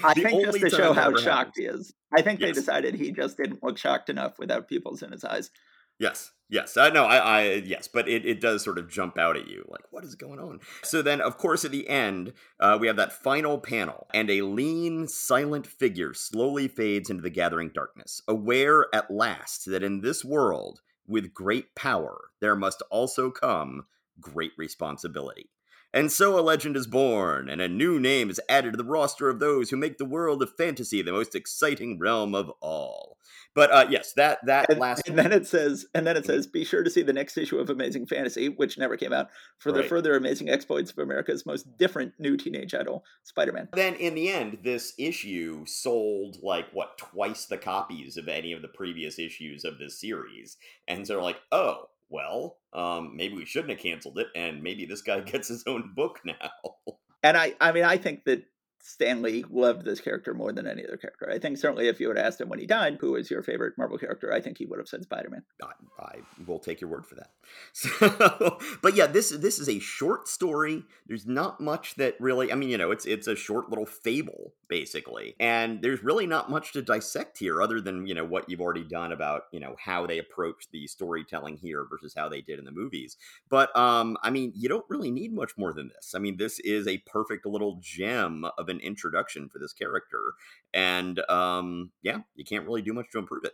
[0.03, 1.57] I think just to show how shocked happens.
[1.57, 1.93] he is.
[2.17, 5.51] I think they decided he just didn't look shocked enough without pupils in his eyes.
[5.97, 7.05] Yes, yes, I know.
[7.05, 10.03] I, I yes, but it, it does sort of jump out at you, like what
[10.03, 10.59] is going on?
[10.83, 14.41] So then, of course, at the end, uh, we have that final panel, and a
[14.41, 20.25] lean, silent figure slowly fades into the gathering darkness, aware at last that in this
[20.25, 23.85] world, with great power, there must also come
[24.19, 25.49] great responsibility.
[25.95, 29.29] And so a legend is born, and a new name is added to the roster
[29.29, 33.17] of those who make the world of fantasy the most exciting realm of all.
[33.53, 36.47] But uh, yes, that that and, last and then it says, and then it says,
[36.47, 39.71] be sure to see the next issue of Amazing Fantasy, which never came out, for
[39.71, 39.89] the Right.
[39.89, 43.69] further amazing exploits of America's most different new teenage idol, Spider-Man.
[43.71, 48.61] Then in the end, this issue sold like what twice the copies of any of
[48.61, 50.57] the previous issues of this series,
[50.89, 54.85] and so they're like, oh well, um, maybe we shouldn't have canceled it, and maybe
[54.85, 56.95] this guy gets his own book now.
[57.23, 58.45] And I, I mean, I think that
[58.87, 61.27] Stan Lee loved this character more than any other character.
[61.29, 63.73] I think certainly if you had asked him when he died, who was your favorite
[63.79, 65.41] Marvel character, I think he would have said Spider-Man.
[65.63, 67.31] I, I will take your word for that.
[67.73, 70.83] So, but yeah, this this is a short story.
[71.07, 72.51] There's not much that really.
[72.51, 76.49] I mean, you know, it's it's a short little fable basically, and there's really not
[76.49, 79.75] much to dissect here, other than you know what you've already done about you know
[79.79, 83.17] how they approach the storytelling here versus how they did in the movies.
[83.49, 86.13] But um, I mean, you don't really need much more than this.
[86.15, 90.33] I mean, this is a perfect little gem of an introduction for this character,
[90.73, 93.53] and um, yeah, you can't really do much to improve it.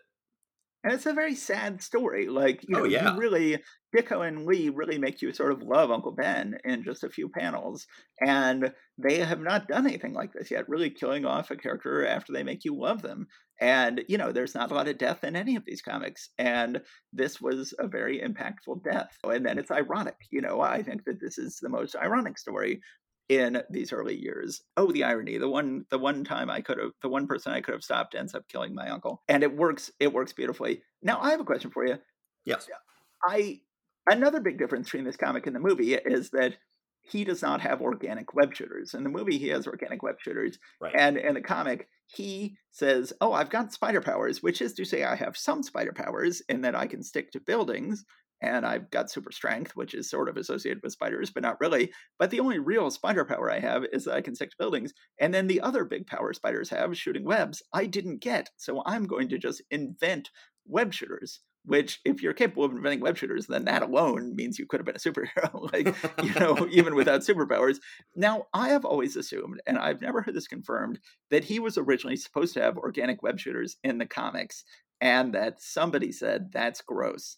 [0.83, 2.27] And it's a very sad story.
[2.27, 3.13] Like, you Oh, know, yeah.
[3.13, 3.61] you really,
[3.95, 7.29] Ditko and Lee really make you sort of love Uncle Ben in just a few
[7.29, 7.85] panels.
[8.19, 12.33] And they have not done anything like this yet, really killing off a character after
[12.33, 13.27] they make you love them.
[13.59, 16.29] And, you know, there's not a lot of death in any of these comics.
[16.39, 16.81] And
[17.13, 19.15] this was a very impactful death.
[19.23, 20.15] And then it's ironic.
[20.31, 22.81] You know, I think that this is the most ironic story
[23.31, 24.61] in these early years.
[24.75, 25.37] Oh, the irony.
[25.37, 28.13] The one the one time I could have the one person I could have stopped
[28.13, 29.23] ends up killing my uncle.
[29.29, 30.83] And it works it works beautifully.
[31.01, 31.97] Now I have a question for you.
[32.43, 32.69] Yes.
[33.25, 33.61] I
[34.05, 36.57] another big difference between this comic and the movie is that
[37.03, 38.93] he does not have organic web shooters.
[38.93, 40.59] In the movie, he has organic web shooters.
[40.79, 40.93] Right.
[40.95, 45.03] And in the comic, he says, Oh, I've got spider powers, which is to say,
[45.03, 48.05] I have some spider powers in that I can stick to buildings.
[48.41, 51.91] And I've got super strength, which is sort of associated with spiders, but not really.
[52.17, 54.93] But the only real spider power I have is that I can stick to buildings.
[55.19, 58.49] And then the other big power spiders have, shooting webs, I didn't get.
[58.57, 60.29] So I'm going to just invent
[60.67, 64.65] web shooters which if you're capable of inventing web shooters then that alone means you
[64.65, 67.77] could have been a superhero like you know even without superpowers
[68.15, 70.99] now i have always assumed and i've never heard this confirmed
[71.29, 74.63] that he was originally supposed to have organic web shooters in the comics
[74.99, 77.37] and that somebody said that's gross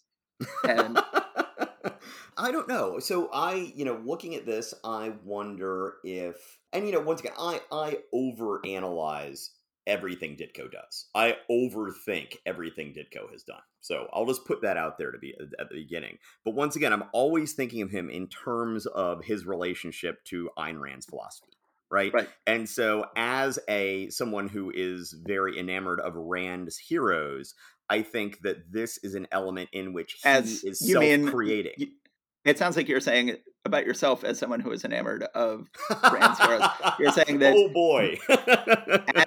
[0.68, 0.98] and
[2.36, 2.98] I don't know.
[2.98, 7.34] So I, you know, looking at this, I wonder if, and you know, once again,
[7.38, 9.50] I I overanalyze
[9.86, 11.06] everything Ditko does.
[11.14, 13.60] I overthink everything Ditko has done.
[13.80, 16.18] So I'll just put that out there to be at the beginning.
[16.44, 20.80] But once again, I'm always thinking of him in terms of his relationship to Ayn
[20.80, 21.52] Rand's philosophy.
[21.90, 22.12] Right?
[22.12, 22.28] Right.
[22.46, 27.54] And so as a someone who is very enamored of Rand's heroes,
[27.90, 31.72] I think that this is an element in which he as is you self-creating.
[31.78, 31.86] y-
[32.44, 35.66] it sounds like you're saying about yourself as someone who is enamored of
[36.12, 36.62] Rand's heroes.
[36.98, 38.18] You're saying that- Oh boy.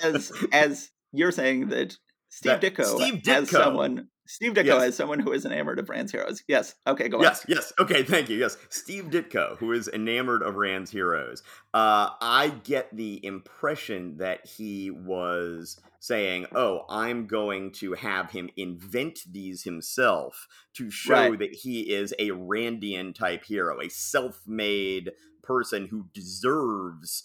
[0.04, 1.96] as as you're saying that
[2.30, 4.84] Steve That Ditko Steve Ditko as someone Steve Ditko Yes.
[4.84, 6.44] as someone who is enamored of Rand's heroes.
[6.48, 6.76] Yes.
[6.86, 7.24] Okay, go on.
[7.24, 7.74] yes, yes.
[7.80, 8.38] Okay, thank you.
[8.38, 8.58] Yes.
[8.70, 11.44] Steve Ditko, who is enamored of Rand's heroes.
[11.74, 18.50] Uh, I get the impression that he was saying, Oh, I'm going to have him
[18.56, 21.40] invent these himself to show Right.
[21.40, 25.12] that he is a Randian type hero, a self made
[25.44, 27.24] person who deserves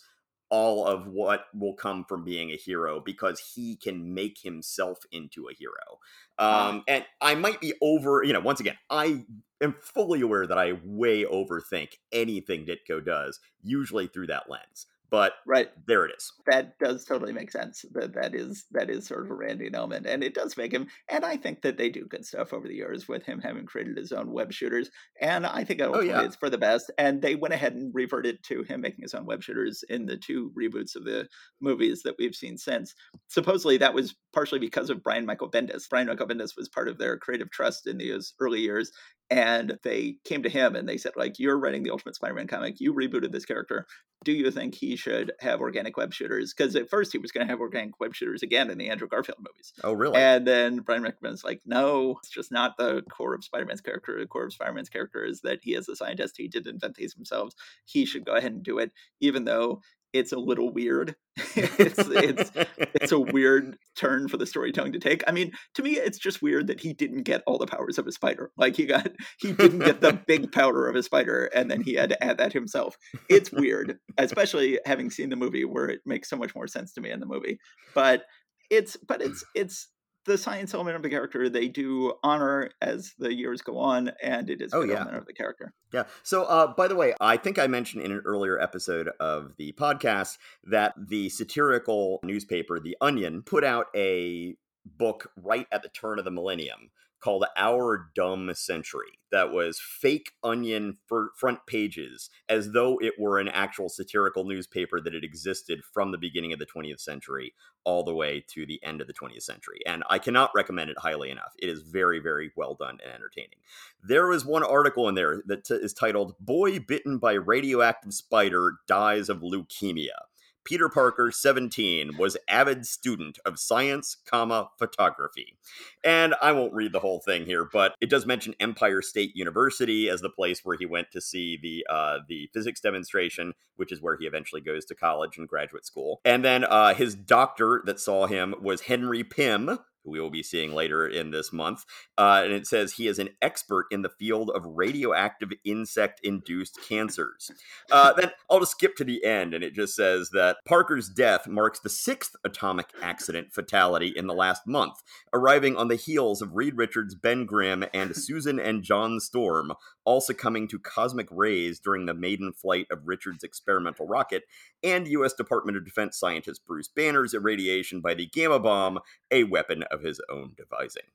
[0.53, 5.49] all of what will come from being a hero because he can make himself into
[5.49, 5.99] a hero.
[6.38, 9.25] Um, and I might be over, you know, once again, I
[9.62, 14.87] am fully aware that I way overthink anything Ditko does, usually through that lens.
[15.12, 15.68] But Right.
[15.87, 16.33] there it is.
[16.46, 17.85] That does totally make sense.
[17.92, 20.88] That that is that is sort of a randy element, and it does make him.
[21.11, 23.98] And I think that they do good stuff over the years with him having created
[23.98, 24.90] his own web shooters.
[25.20, 26.25] And I think ultimately oh, yeah.
[26.25, 26.90] it's for the best.
[26.96, 30.16] And they went ahead and reverted to him making his own web shooters in the
[30.16, 31.29] two reboots of the
[31.61, 32.94] movies that we've seen since.
[33.29, 35.90] Supposedly that was partially because of Brian Michael Bendis.
[35.90, 38.90] Brian Michael Bendis was part of their creative trust in those early years,
[39.33, 42.81] and they came to him and they said, like, you're writing the Ultimate Spider-Man comic.
[42.81, 43.87] You rebooted this character.
[44.27, 46.53] Do you think he should have organic web shooters?
[46.53, 49.09] Because at first he was going to have organic web shooters again in the Andrew
[49.09, 49.73] Garfield movies.
[49.83, 50.18] Oh, really?
[50.18, 54.21] And then Brian McMahon's like, no, it's just not the core of Spider Man's character.
[54.21, 56.35] The core of Spider Man's character is that he is a scientist.
[56.37, 57.55] He did invent these himself.
[57.87, 59.81] He should go ahead and do it, even though
[60.12, 61.16] it's a little weird.
[61.57, 65.22] it's, it's, it's a weird turn for the storytelling to take.
[65.27, 68.07] I mean, to me, it's just weird that he didn't get all the powers of
[68.07, 68.51] a spider.
[68.57, 71.94] Like he got, he didn't get the big power of a spider, and then he
[71.94, 72.96] had to add that himself.
[73.29, 77.01] It's weird, especially having seen the movie, where it makes so much more sense to
[77.01, 77.59] me in the movie.
[77.94, 78.25] But
[78.70, 79.88] it's, but it's, it's
[80.25, 84.49] the science element of the character they do honor as the years go on, and
[84.51, 84.97] it is Oh, yeah.
[84.97, 85.73] element of the character.
[85.93, 86.05] Yeah.
[86.23, 89.73] So, uh, by the way, I think I mentioned in an earlier episode of the
[89.73, 96.19] podcast that the satirical newspaper, The Onion, put out a book right at the turn
[96.19, 96.91] of the millennium
[97.23, 100.99] called Our Dumb Century that was fake onion
[101.35, 106.19] front pages as though it were an actual satirical newspaper that had existed from the
[106.19, 107.55] beginning of the 20th century
[107.85, 109.81] all the way to the end of the 20th century.
[109.87, 111.55] And I cannot recommend it highly enough.
[111.59, 113.59] It is very, very well done and entertaining.
[114.03, 118.75] There was one article in there that t- is titled Boy Bitten by Radioactive Spider
[118.87, 120.27] Dies of Leukemia.
[120.64, 125.59] Peter Parker, 17, was avid student of science, comma, photography.
[126.05, 130.09] And I won't read the whole thing here, but it does mention Empire State University
[130.09, 134.01] as the place where he went to see the uh, the physics demonstration, which is
[134.01, 136.20] where he eventually goes to college and graduate school.
[136.25, 140.43] And then uh, his doctor that saw him was Henry Pym, who we will be
[140.43, 141.85] seeing later in this month.
[142.19, 146.79] Uh, and it says he is an expert in the field of radioactive insect induced
[146.87, 147.51] cancers.
[147.91, 151.47] Uh, then I'll just skip to the end, and it just says that Parker's death
[151.47, 156.55] marks the sixth atomic accident fatality in the last month, arriving on the heels of
[156.55, 159.73] Reed Richards, Ben Grimm, and Susan and John Storm,
[160.05, 164.45] all succumbing to cosmic rays during the maiden flight of Richards' experimental rocket,
[164.83, 165.33] and U.S.
[165.33, 168.99] Department of Defense scientist Bruce Banner's irradiation by the gamma bomb,
[169.31, 171.05] a weapon of his own devising.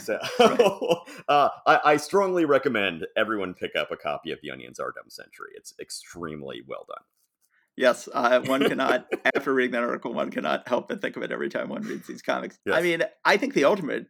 [0.00, 0.18] So,
[1.28, 5.08] uh, I, I strongly recommend everyone pick up a copy of The Onion's Our Dumb
[5.08, 5.50] Century.
[5.54, 7.04] It's extremely well done.
[7.76, 9.06] Yes, uh, one cannot,
[9.36, 12.06] after reading that article, one cannot help but think of it every time one reads
[12.06, 12.58] these comics.
[12.70, 14.06] I mean, I think the ultimate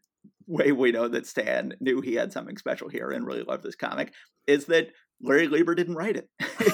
[0.46, 3.77] way we know that Stan knew he had something special here and really loved this
[3.77, 4.12] comic
[4.46, 4.88] is that
[5.20, 6.29] Larry Lieber didn't write it.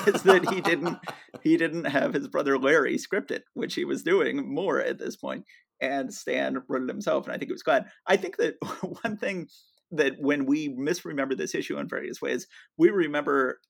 [0.07, 0.99] is that he didn't
[1.43, 5.17] he didn't have his brother Larry script it, which he was doing more at this
[5.17, 5.45] point,
[5.81, 7.87] and Stan wrote it himself, and I think it was glad.
[8.07, 8.57] I think that
[9.03, 9.49] one thing
[9.91, 13.61] that when we misremember this issue in various ways, we remember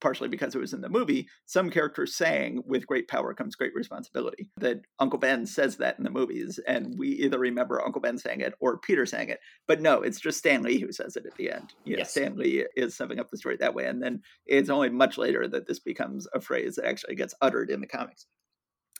[0.00, 3.74] partially because it was in the movie, some characters saying, with great power comes great
[3.74, 4.50] responsibility.
[4.58, 8.40] That Uncle Ben says that in the movies, and we either remember Uncle Ben saying
[8.40, 9.40] it or Peter saying it.
[9.66, 11.74] But no, it's just Stan Lee who says it at the end.
[11.84, 12.10] Yeah, Yes.
[12.10, 13.86] Stan Lee is summing up the story that way.
[13.86, 17.70] And then it's only much later that this becomes a phrase that actually gets uttered
[17.70, 18.26] in the comics.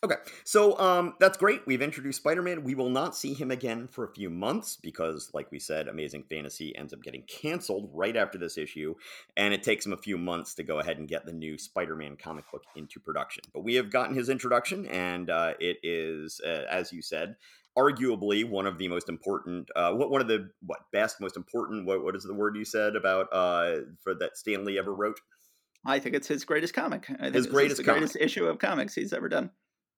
[0.06, 1.66] Okay, so um, that's great.
[1.66, 2.62] We've introduced Spider Man.
[2.62, 6.26] We will not see him again for a few months because, like we said, Amazing
[6.30, 8.94] Fantasy ends up getting canceled right after this issue,
[9.36, 11.96] and it takes him a few months to go ahead and get the new Spider
[11.96, 13.42] Man comic book into production.
[13.52, 17.34] But we have gotten his introduction, and uh, it is, uh, as you said,
[17.76, 21.84] arguably one of the most important, uh, what one of the what best, most important.
[21.84, 25.20] What what is the word you said about uh, for that Stan Lee ever wrote?
[25.84, 27.10] I think it's his greatest comic.
[27.10, 29.50] I think His greatest greatest issue of comics he's ever done.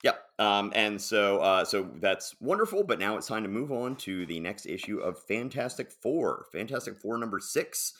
[0.04, 0.20] Yep.
[0.38, 2.84] Um, and so, uh, so that's wonderful.
[2.84, 6.46] But now it's time to move on to the next issue of Fantastic Four.
[6.52, 7.94] Fantastic Four number six.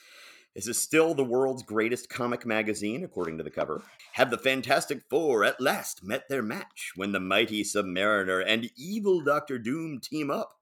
[0.55, 3.83] This is still the world's greatest comic magazine, according to the cover.
[4.15, 9.21] Have the Fantastic Four at last met their match when the mighty Submariner and evil
[9.21, 10.55] Doctor Doom team up?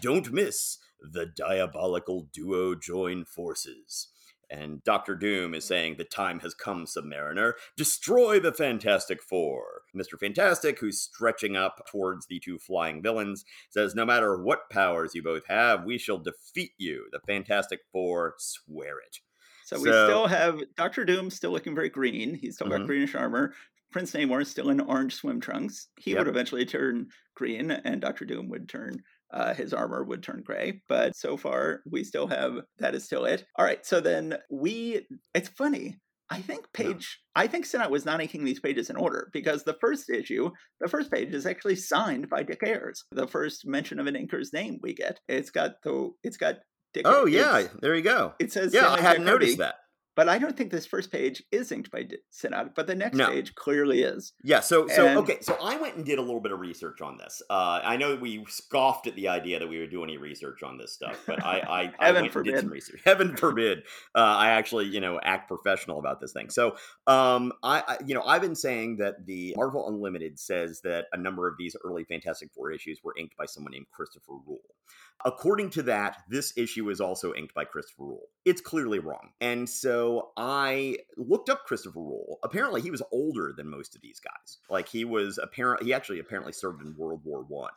[0.00, 4.08] Don't miss the diabolical duo join forces.
[4.56, 7.54] And Doctor Doom is saying, The time has come, Submariner.
[7.76, 9.82] Destroy the Fantastic Four.
[9.96, 10.18] Mr.
[10.18, 15.22] Fantastic, who's stretching up towards the two flying villains, says, No matter what powers you
[15.22, 17.08] both have, we shall defeat you.
[17.10, 19.18] The Fantastic Four swear it.
[19.64, 22.34] So we still have Doctor Doom still looking very green.
[22.34, 22.78] He's still Mhm.
[22.78, 23.54] got greenish armor.
[23.90, 25.88] Prince Namor is still in orange swim trunks.
[25.98, 26.18] He Yep.
[26.18, 29.02] would eventually turn green, and Doctor Doom would turn.
[29.34, 33.24] Uh, his armor would turn gray, but so far we still have that is still
[33.24, 33.44] it.
[33.58, 35.06] All right, so then we.
[35.34, 35.98] It's funny.
[36.30, 37.20] I think page.
[37.36, 40.88] I think Sinnott was not inking these pages in order because the first issue, the
[40.88, 43.04] first page is actually signed by Dick Ayers.
[43.10, 45.18] The first mention of an inker's name we get.
[45.28, 46.10] It's got the.
[46.22, 46.56] It's got
[46.94, 47.02] Dick.
[47.04, 47.66] Oh, yeah.
[47.82, 48.34] There you go.
[48.38, 49.74] It says Yeah, I hadn't noticed that.
[50.16, 53.16] But I don't think this first page is inked by D- Sinnott, but the next
[53.16, 53.28] No.
[53.30, 54.32] page clearly is.
[54.42, 57.00] Yeah, so so And- okay, so I went and did a little bit of research
[57.00, 57.42] on this.
[57.50, 60.78] Uh, I know we scoffed at the idea that we would do any research on
[60.78, 62.70] this stuff, but I I, I went and did some forbid.
[62.70, 63.00] research.
[63.04, 63.78] Heaven forbid,
[64.14, 66.48] uh, I actually you know act professional about this thing.
[66.50, 71.06] So um, I, I you know I've been saying that the Marvel Unlimited says that
[71.12, 74.60] a number of these early Fantastic Four issues were inked by someone named Christopher Rule.
[75.26, 78.28] According to that, this issue is also inked by Christopher Rule.
[78.44, 79.30] It's clearly wrong.
[79.40, 80.03] And so
[80.36, 82.38] I looked up Christopher Rule.
[82.42, 84.58] Apparently, he was older than most of these guys.
[84.70, 87.72] Like he was apparent he actually apparently served in World War One.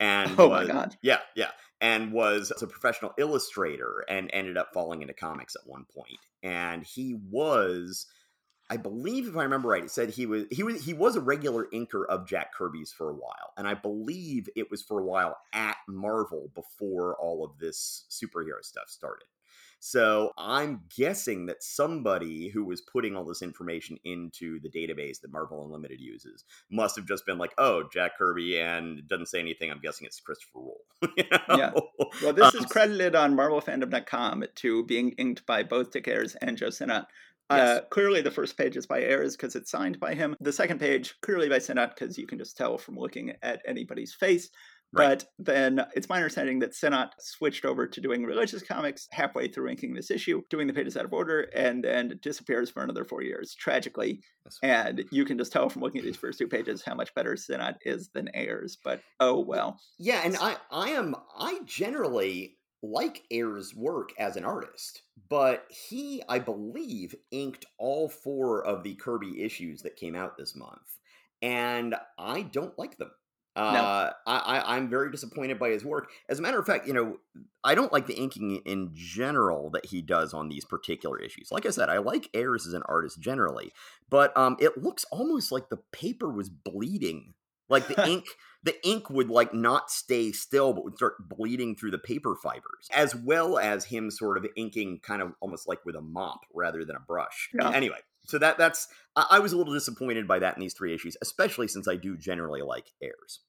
[0.00, 0.96] And Oh my God.
[1.02, 1.50] Yeah, yeah.
[1.80, 6.18] And was a professional illustrator and ended up falling into comics at one point.
[6.42, 8.06] And he was
[8.72, 11.20] I believe if I remember right, it said he was he was he was a
[11.20, 15.04] regular inker of Jack Kirby's for a while, and I believe it was for a
[15.04, 19.26] while at Marvel before all of this superhero stuff started.
[19.84, 25.32] So I'm guessing that somebody who was putting all this information into the database that
[25.32, 29.72] Marvel Unlimited uses must have just been like, "Oh, Jack Kirby," and doesn't say anything.
[29.72, 30.82] I'm guessing it's Christopher Rule.
[31.16, 31.56] you know?
[31.56, 31.72] Yeah.
[32.22, 36.56] Well, this um, is credited on MarvelFandom.com to being inked by both Dick Ayers and
[36.56, 37.06] Joe Sinnott.
[37.50, 37.78] Uh, yes.
[37.78, 40.36] Uh, clearly, the first page is by Ayers because it's signed by him.
[40.40, 44.14] The second page, clearly by Sinnott, because you can just tell from looking at anybody's
[44.14, 44.48] face.
[44.94, 45.18] Right.
[45.18, 49.70] But then it's my understanding that Sinnott switched over to doing religious comics halfway through
[49.70, 53.22] inking this issue, doing the pages out of order, and then disappears for another four
[53.22, 54.20] years, tragically.
[54.62, 57.36] And you can just tell from looking at these first two pages how much better
[57.36, 58.76] Sinnott is than Ayers.
[58.84, 59.78] But oh well.
[59.98, 66.22] Yeah, and I, I am I generally like Ayers' work as an artist, but he,
[66.28, 70.98] I believe, inked all four of the Kirby issues that came out this month.
[71.40, 73.10] And I don't like them.
[73.54, 74.32] Uh, no.
[74.32, 76.08] I, I'm very disappointed by his work.
[76.28, 77.18] As a matter of fact, you know,
[77.62, 81.52] I don't like the inking in general that he does on these particular issues.
[81.52, 83.72] Like I said, I like Ayers as an artist generally,
[84.08, 87.34] but um, it looks almost like the paper was bleeding.
[87.68, 88.24] Like the ink,
[88.62, 92.88] the ink would like not stay still, but would start bleeding through the paper fibers,
[92.94, 96.84] as well as him sort of inking kind of almost like with a mop rather
[96.84, 97.50] than a brush.
[97.54, 97.70] Yeah.
[97.70, 101.16] Anyway, so that that's I was a little disappointed by that in these three issues,
[101.20, 103.40] especially since I do generally like Ayers.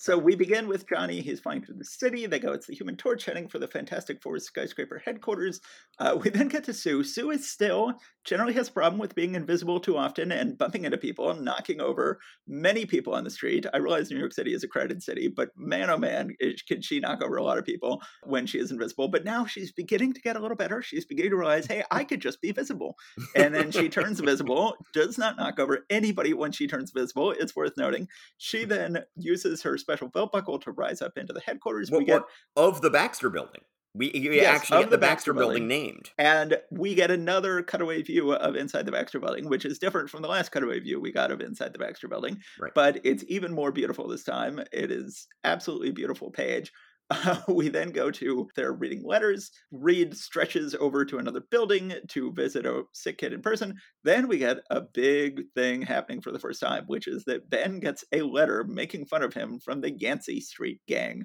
[0.00, 1.20] So we begin with Johnny.
[1.20, 2.24] He's flying through the city.
[2.26, 5.60] They go, it's the Human Torch heading for the Fantastic Four skyscraper headquarters.
[5.98, 7.02] Uh, we then get to Sue.
[7.02, 7.94] Sue is still
[8.24, 11.80] generally has a problem with being invisible too often and bumping into people and knocking
[11.80, 13.66] over many people on the street.
[13.72, 16.36] I realize New York City is a crowded city, but man, oh man,
[16.68, 19.08] can she knock over a lot of people when she is invisible.
[19.08, 20.82] But now she's beginning to get a little better.
[20.82, 22.96] She's beginning to realize, hey, I could just be visible.
[23.34, 27.32] And then she turns visible, does not knock over anybody when she turns visible.
[27.32, 28.06] It's worth noting.
[28.36, 31.90] She then uses her special belt buckle to rise up into the headquarters.
[31.90, 32.22] What, we get
[32.56, 33.62] of the Baxter Building.
[33.94, 35.66] We, we yes, actually get the, the Baxter, Baxter building.
[35.66, 35.86] building.
[35.86, 36.10] named.
[36.18, 40.20] And we get another cutaway view of inside the Baxter building, which is different from
[40.20, 42.38] the last cutaway view we got of inside the Baxter building.
[42.60, 42.70] Right.
[42.74, 44.60] But it's even more beautiful this time.
[44.72, 46.70] It is absolutely beautiful page.
[47.10, 49.50] Uh, we then go to their reading letters.
[49.70, 53.74] Reed stretches over to another building to visit a sick kid in person.
[54.04, 57.80] Then we get a big thing happening for the first time, which is that Ben
[57.80, 61.24] gets a letter making fun of him from the Yancey Street gang,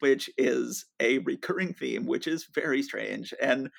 [0.00, 3.34] which is a recurring theme, which is very strange.
[3.40, 3.70] And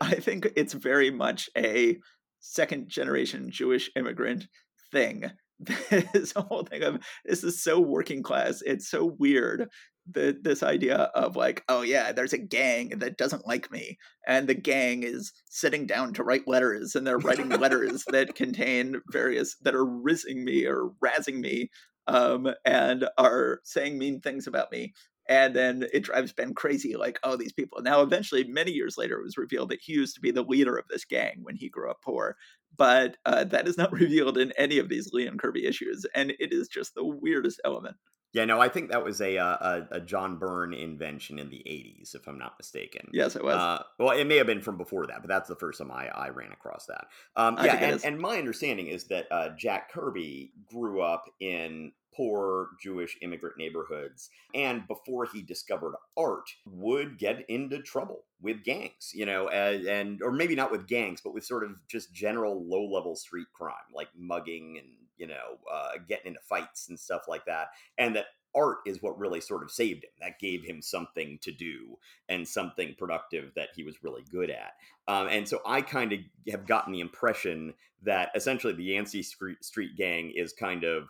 [0.00, 1.98] I think it's very much a
[2.40, 4.46] second generation Jewish immigrant
[4.92, 5.30] thing.
[6.14, 8.62] This whole thing of this is so working class.
[8.62, 9.68] It's so weird
[10.10, 14.48] the, this idea of like, oh yeah, there's a gang that doesn't like me, and
[14.48, 19.56] the gang is sitting down to write letters, and they're writing letters that contain various
[19.62, 21.70] that are rizzing me or razzing me,
[22.06, 24.92] um, and are saying mean things about me.
[25.28, 27.80] And then it drives Ben crazy, like, oh, these people.
[27.82, 30.76] Now, eventually, many years later, it was revealed that he used to be the leader
[30.76, 32.36] of this gang when he grew up poor.
[32.76, 36.04] But uh, that is not revealed in any of these Lee and Kirby issues.
[36.16, 37.96] And it is just the weirdest element.
[38.32, 39.56] Yeah, no, I think that was a, uh,
[39.90, 43.08] a, a John Byrne invention in the '80s, if I'm not mistaken.
[43.12, 43.56] Yes, it was.
[43.56, 46.08] Uh, well, it may have been from before that, but that's the first time I,
[46.08, 47.06] I ran across that.
[47.34, 52.68] Um, yeah, and, and, my understanding is that uh, Jack Kirby grew up in poor
[52.80, 59.26] Jewish immigrant neighborhoods, and before he discovered art, would get into trouble with gangs, you
[59.26, 63.16] know, and, and or maybe not with gangs, but with sort of just general low-level
[63.16, 64.88] street crime, like mugging and
[65.20, 67.68] you know, uh, getting into fights and stuff like that.
[67.98, 70.10] And that art is what really sort of saved him.
[70.20, 71.98] That gave him something to do
[72.28, 74.72] and something productive that he was really good at.
[75.06, 79.62] Um, and so I kind of have gotten the impression that essentially the Yancey Street,
[79.62, 81.08] Street Gang is kind of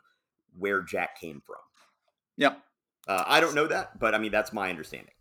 [0.58, 1.56] where Jack came from.
[2.36, 2.54] Yeah.
[3.06, 5.14] Uh, I don't know that, but I mean, that's my understanding.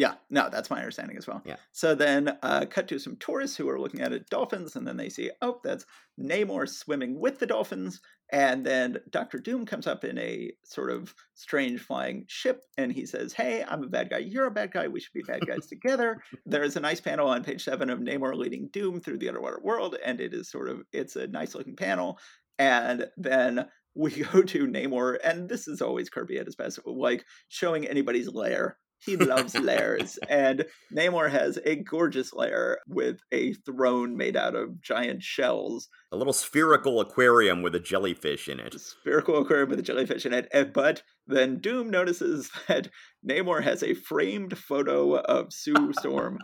[0.00, 1.42] Yeah, no, that's my understanding as well.
[1.44, 1.56] Yeah.
[1.72, 4.96] So then, uh, cut to some tourists who are looking at it, dolphins, and then
[4.96, 5.84] they see, oh, that's
[6.18, 8.00] Namor swimming with the dolphins,
[8.32, 13.04] and then Doctor Doom comes up in a sort of strange flying ship, and he
[13.04, 14.18] says, "Hey, I'm a bad guy.
[14.18, 14.88] You're a bad guy.
[14.88, 17.98] We should be bad guys together." There is a nice panel on page seven of
[17.98, 21.54] Namor leading Doom through the underwater world, and it is sort of it's a nice
[21.54, 22.18] looking panel,
[22.58, 27.26] and then we go to Namor, and this is always Kirby at his best, like
[27.48, 30.18] showing anybody's lair he loves lairs.
[30.28, 35.88] and Namor has a gorgeous lair with a throne made out of giant shells.
[36.12, 38.74] A little spherical aquarium with a jellyfish in it.
[38.74, 40.48] A spherical aquarium with a jellyfish in it.
[40.52, 42.88] Eh, but then Doom notices that
[43.26, 46.38] Namor has a framed photo of Sue Storm.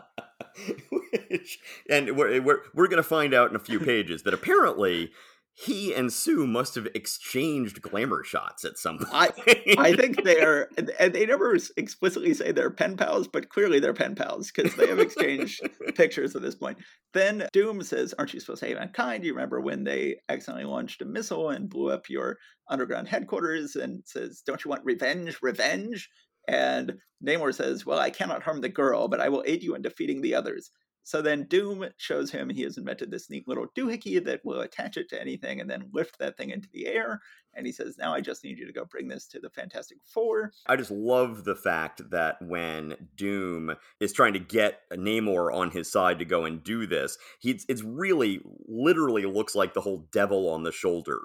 [0.91, 1.59] Which,
[1.91, 5.11] and we're, we're, we're going to find out in a few pages that apparently
[5.59, 9.11] he and Sue must have exchanged glamour shots at some point.
[9.11, 9.31] I,
[9.79, 13.95] I think they are, and they never explicitly say they're pen pals, but clearly they're
[13.95, 16.77] pen pals because they have exchanged pictures at this point.
[17.15, 19.25] Then Doom says, Aren't you supposed to hate mankind?
[19.25, 22.37] You remember when they accidentally launched a missile and blew up your
[22.69, 23.77] underground headquarters?
[23.77, 25.39] And says, Don't you want revenge?
[25.41, 26.11] Revenge?
[26.47, 29.81] And Namor says, Well, I cannot harm the girl, but I will aid you in
[29.81, 30.71] defeating the others.
[31.07, 34.97] So then Doom shows him he has invented this neat little doohickey that will attach
[34.97, 37.21] it to anything and then lift that thing into the air.
[37.55, 39.99] And he says, Now I just need you to go bring this to the Fantastic
[40.03, 40.51] Four.
[40.67, 45.93] I just love the fact that when Doom is trying to get Namor on his
[45.93, 50.49] side to go and do this, he's it's really literally looks like the whole devil
[50.49, 51.21] on the shoulder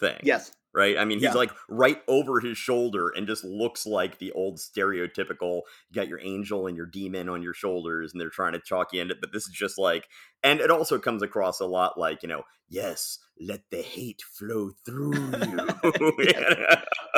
[0.00, 0.20] thing.
[0.22, 0.98] Yes right?
[0.98, 1.32] I mean, he's yeah.
[1.32, 6.20] like right over his shoulder and just looks like the old stereotypical you got your
[6.20, 9.20] angel and your demon on your shoulders and they're trying to chalk you into it.
[9.20, 10.04] But this is just like,
[10.44, 14.72] and it also comes across a lot like, you know, yes, let the hate flow
[14.84, 15.14] through
[16.18, 16.46] you.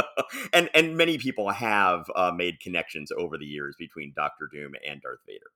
[0.53, 5.03] and and many people have uh, made connections over the years between Doctor Doom and
[5.03, 5.51] Darth Vader.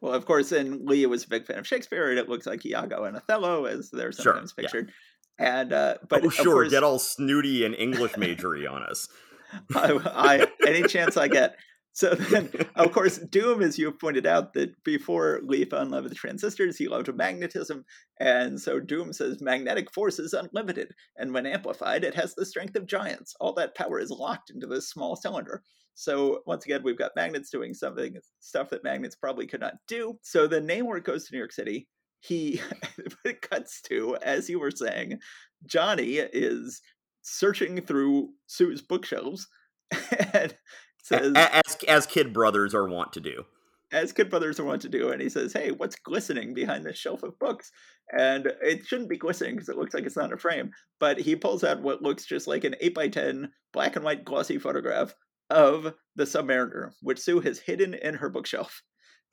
[0.00, 2.64] Well, of course, and Lee was a big fan of Shakespeare, and it looks like
[2.64, 4.88] Iago and Othello, as they're sometimes sure, pictured.
[4.88, 4.94] Yeah.
[5.40, 9.08] And uh, but oh, sure, course, get all snooty and English majory on us.
[9.74, 11.56] I, I any chance I get.
[11.92, 16.04] So then, of course, Doom, as you pointed out, that before Lee fell in love
[16.04, 17.84] with transistors, he loved magnetism.
[18.20, 20.92] And so Doom says magnetic force is unlimited.
[21.16, 23.34] And when amplified, it has the strength of giants.
[23.40, 25.62] All that power is locked into this small cylinder.
[25.94, 30.18] So once again, we've got magnets doing something, stuff that magnets probably could not do.
[30.22, 31.88] So the Namor goes to New York City
[32.20, 32.60] he
[33.24, 35.18] it cuts to as you were saying
[35.66, 36.80] johnny is
[37.22, 39.48] searching through sue's bookshelves
[40.32, 40.54] and
[41.02, 43.44] says as, as kid brothers are wont to do.
[43.92, 46.98] as kid brothers are wont to do and he says hey what's glistening behind this
[46.98, 47.70] shelf of books?
[48.12, 51.36] And it shouldn't be glistening because it looks like it's not a frame but he
[51.36, 55.14] pulls out what looks just like an 8 by 10 black and white glossy photograph
[55.48, 58.82] of the submariner which sue has hidden in her bookshelf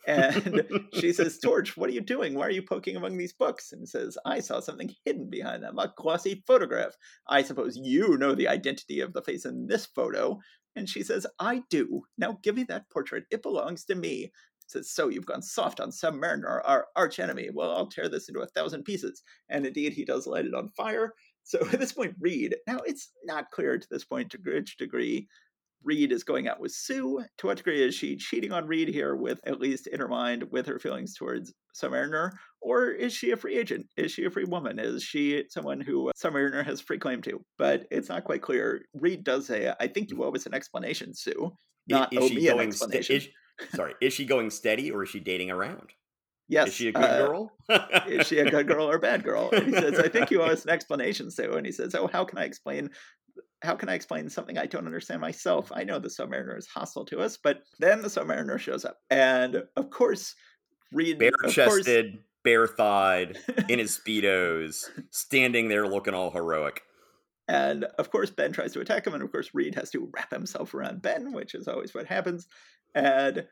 [0.06, 2.34] and she says, Torch, what are you doing?
[2.34, 3.72] Why are you poking among these books?
[3.72, 6.96] And says, I saw something hidden behind them, a glossy photograph.
[7.28, 10.40] I suppose you know the identity of the face in this photo.
[10.76, 12.04] And she says, I do.
[12.18, 13.26] Now give me that portrait.
[13.32, 14.32] It belongs to me.
[14.68, 17.50] Says, so you've gone soft on Submariner, our arch enemy.
[17.54, 19.24] Well, I'll tear this into a thousand pieces.
[19.50, 21.14] And indeed, he does light it on fire.
[21.44, 25.30] So at this point, Reed, now it's not clear to this point to which degree
[25.84, 27.24] Reed is going out with Sue.
[27.38, 30.46] To what degree is she cheating on Reed here with at least in her mind
[30.52, 32.32] with her feelings towards Submariner?
[32.62, 33.88] Or is she a free agent?
[33.96, 34.80] Is she a free woman?
[34.80, 37.42] Is she someone who Submariner has free claim to?
[37.58, 38.84] But it's not quite clear.
[38.94, 41.52] Reed does say, I think you owe us an explanation, Sue.
[41.88, 43.22] Not is, is me an explanation.
[43.22, 45.94] St- is, sorry, is she going steady or is she dating around?
[46.50, 46.70] Yes.
[46.70, 47.52] Is she a good uh, girl?
[48.08, 49.50] is she a good girl or a bad girl?
[49.52, 51.54] And he says, I think you owe us an explanation, Sue.
[51.54, 52.90] And he says, Oh, how can I explain
[53.62, 55.72] how can I explain something I don't understand myself?
[55.74, 59.00] I know the submariner is hostile to us, but then the submariner shows up.
[59.10, 60.36] And of course,
[60.92, 63.38] Reed bare chested, bare thighed,
[63.70, 66.82] in his Speedos, standing there looking all heroic.
[67.48, 70.32] And of course, Ben tries to attack him, and of course, Reed has to wrap
[70.32, 72.48] himself around Ben, which is always what happens.
[72.94, 73.48] And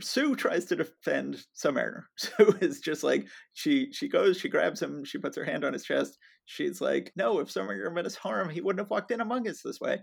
[0.00, 2.04] Sue tries to defend Submariner.
[2.16, 5.72] Sue is just like she she goes, she grabs him, she puts her hand on
[5.72, 6.18] his chest.
[6.44, 9.62] She's like, "No, if Submariner meant us harm, he wouldn't have walked in among us
[9.62, 10.00] this way."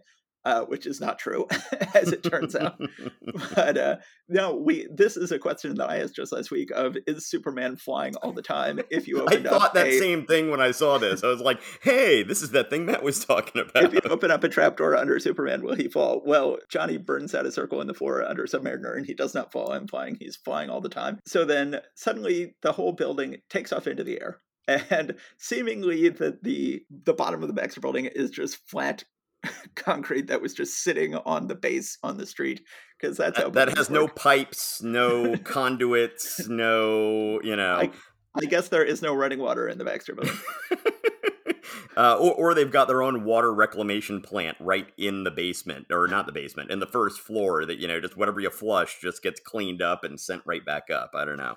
[0.47, 1.45] uh, which is not true,
[1.93, 2.79] as it turns out.
[3.55, 3.97] but uh,
[4.29, 7.75] no, we this is a question that I asked just last week: of is Superman
[7.75, 8.79] flying all the time?
[8.89, 11.21] If you I thought that a, same thing when I saw this.
[11.21, 13.83] I was like, hey, this is that thing Matt was talking about.
[13.83, 16.21] If you open up a trapdoor under Superman, will he fall?
[16.25, 19.51] Well, Johnny burns out a circle in the floor under Submariner, and he does not
[19.51, 19.73] fall.
[19.73, 20.15] I'm flying.
[20.17, 21.19] He's flying all the time.
[21.25, 26.83] So then suddenly the whole building takes off into the air and seemingly the the
[27.03, 29.03] the bottom of the Baxter building is just flat
[29.75, 32.61] concrete that was just sitting on the base on the street
[32.99, 34.01] because that's that, that has work.
[34.01, 37.75] no pipes, no conduits, no you know.
[37.75, 37.91] I,
[38.35, 40.37] I, guess there is no running water in the Baxter building.
[41.97, 46.07] uh, or, or they've got their own water reclamation plant right in the basement, or
[46.07, 47.65] not the basement, in the first floor.
[47.65, 50.89] That you know, just whatever you flush just gets cleaned up and sent right back
[50.89, 51.11] up.
[51.15, 51.55] I don't know.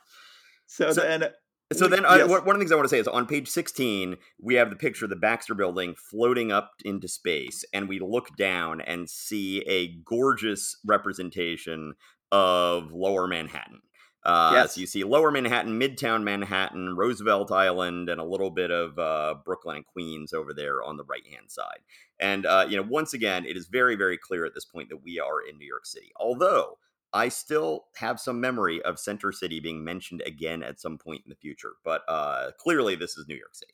[0.67, 1.31] So, so then
[1.73, 2.23] so then, yes.
[2.23, 4.71] I, one of the things I want to say is on page 16, we have
[4.71, 9.09] the picture of the Baxter building floating up into space, and we look down and
[9.09, 11.95] see a gorgeous representation
[12.33, 13.81] of lower Manhattan.
[14.23, 14.75] Uh, yes.
[14.75, 19.37] So you see lower Manhattan, midtown Manhattan, Roosevelt Island, and a little bit of uh,
[19.45, 21.79] Brooklyn and Queens over there on the right hand side.
[22.19, 25.03] And, uh, you know, once again, it is very, very clear at this point that
[25.03, 26.13] we are in New York City.
[26.17, 26.79] Although
[27.13, 31.31] I still have some memory of Center City being mentioned again at some point in
[31.31, 33.73] the future, but uh, clearly this is New York City.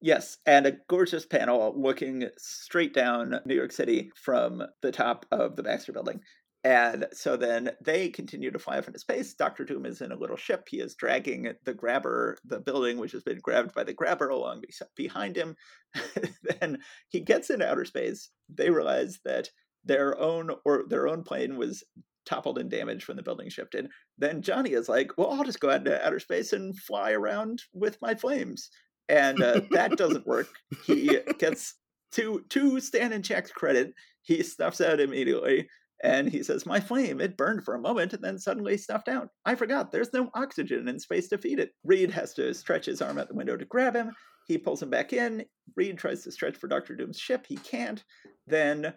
[0.00, 5.56] Yes, and a gorgeous panel looking straight down New York City from the top of
[5.56, 6.20] the Baxter building.
[6.62, 9.34] And so then they continue to fly off into space.
[9.34, 10.66] Doctor Doom is in a little ship.
[10.70, 14.62] He is dragging the grabber, the building, which has been grabbed by the grabber, along
[14.96, 15.56] behind him.
[16.60, 16.78] then
[17.10, 18.30] he gets into outer space.
[18.48, 19.50] They realize that
[19.84, 21.84] their own or their own plane was
[22.26, 23.88] toppled and damaged when the building shifted.
[24.18, 27.62] Then Johnny is like, "Well, I'll just go out into outer space and fly around
[27.72, 28.70] with my flames."
[29.08, 30.48] And uh, that doesn't work.
[30.86, 31.74] He gets
[32.12, 33.92] to to Stan and Jack's credit.
[34.22, 35.68] He stuffs out immediately
[36.02, 39.30] and he says, My flame, it burned for a moment and then suddenly snuffed out.
[39.44, 41.70] I forgot, there's no oxygen in space to feed it.
[41.82, 44.12] Reed has to stretch his arm out the window to grab him.
[44.46, 45.44] He pulls him back in.
[45.76, 46.94] Reed tries to stretch for Dr.
[46.94, 47.46] Doom's ship.
[47.48, 48.04] He can't.
[48.46, 48.92] Then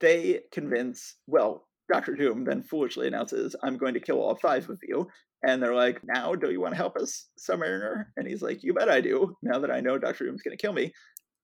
[0.00, 2.14] they convince, well, Dr.
[2.14, 5.08] Doom then foolishly announces, I'm going to kill all five of you.
[5.42, 8.06] And they're like, Now, do you want to help us, Submariner?
[8.16, 10.26] And he's like, You bet I do, now that I know Dr.
[10.26, 10.92] Doom's going to kill me.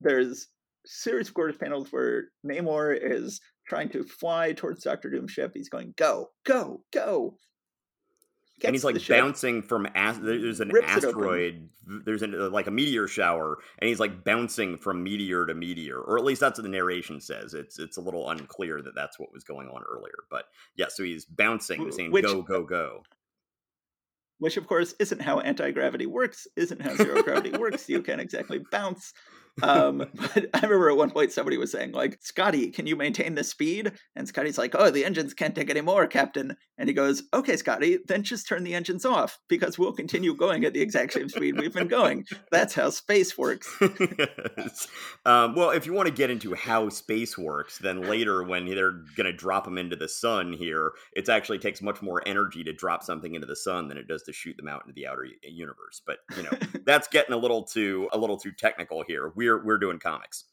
[0.01, 0.49] There's
[0.87, 5.53] series of gorgeous panels where Namor is trying to fly towards Doctor Doom's ship.
[5.55, 7.37] He's going, go, go, go.
[8.65, 11.69] And he's like bouncing from as- there's an asteroid
[12.05, 15.99] there's an, uh, like a meteor shower and he's like bouncing from meteor to meteor
[15.99, 17.55] or at least that's what the narration says.
[17.55, 20.47] It's it's a little unclear that that's what was going on earlier but
[20.77, 23.03] yeah so he's bouncing saying which, go go go.
[24.39, 27.89] Which of course isn't how anti-gravity works isn't how zero gravity works.
[27.89, 29.13] You can't exactly bounce
[29.63, 33.35] um, but I remember at one point somebody was saying, like, Scotty, can you maintain
[33.35, 33.93] the speed?
[34.17, 36.57] And Scotty's like, oh, the engines can't take any more, Captain.
[36.77, 40.65] And he goes, okay, Scotty, then just turn the engines off because we'll continue going
[40.65, 42.25] at the exact same speed we've been going.
[42.51, 43.69] That's how space works.
[44.59, 44.87] yes.
[45.27, 49.03] um, well, if you want to get into how space works, then later when they're
[49.17, 52.73] going to drop them into the sun here, it actually takes much more energy to
[52.73, 55.27] drop something into the sun than it does to shoot them out into the outer
[55.43, 56.01] universe.
[56.07, 56.51] But, you know,
[56.87, 59.33] that's getting a little too a little too technical here.
[59.35, 60.45] We we're we're doing comics.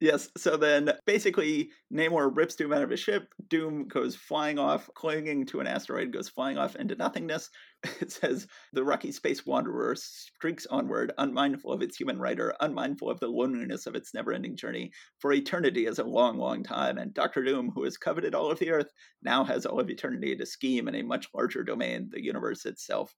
[0.00, 0.30] Yes.
[0.38, 3.34] So then basically Namor rips Doom out of his ship.
[3.48, 7.50] Doom goes flying off, clinging to an asteroid, goes flying off into nothingness.
[8.00, 13.20] It says the rocky space wanderer streaks onward, unmindful of its human rider, unmindful of
[13.20, 14.90] the loneliness of its never ending journey.
[15.18, 18.58] For eternity is a long, long time, and Doctor Doom, who has coveted all of
[18.58, 18.90] the earth,
[19.22, 23.14] now has all of eternity to scheme in a much larger domain, the universe itself.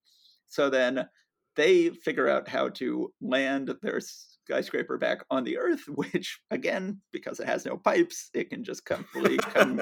[0.49, 1.09] So then
[1.57, 7.39] they figure out how to land their skyscraper back on the earth which again because
[7.41, 9.81] it has no pipes it can just completely come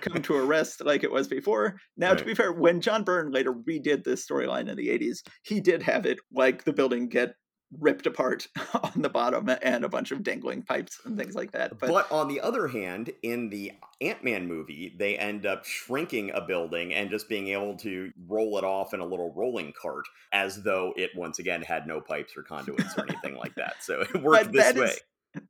[0.00, 2.18] come to a rest like it was before now right.
[2.18, 5.82] to be fair when john byrne later redid this storyline in the 80s he did
[5.82, 7.34] have it like the building get
[7.78, 8.48] ripped apart
[8.82, 11.78] on the bottom and a bunch of dangling pipes and things like that.
[11.78, 16.30] But, but on the other hand, in the Ant Man movie, they end up shrinking
[16.34, 20.04] a building and just being able to roll it off in a little rolling cart
[20.32, 23.74] as though it once again had no pipes or conduits or anything like that.
[23.80, 24.86] So it worked this way.
[24.86, 25.00] Is,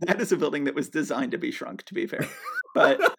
[0.01, 2.27] that is a building that was designed to be shrunk, to be fair.
[2.75, 3.19] But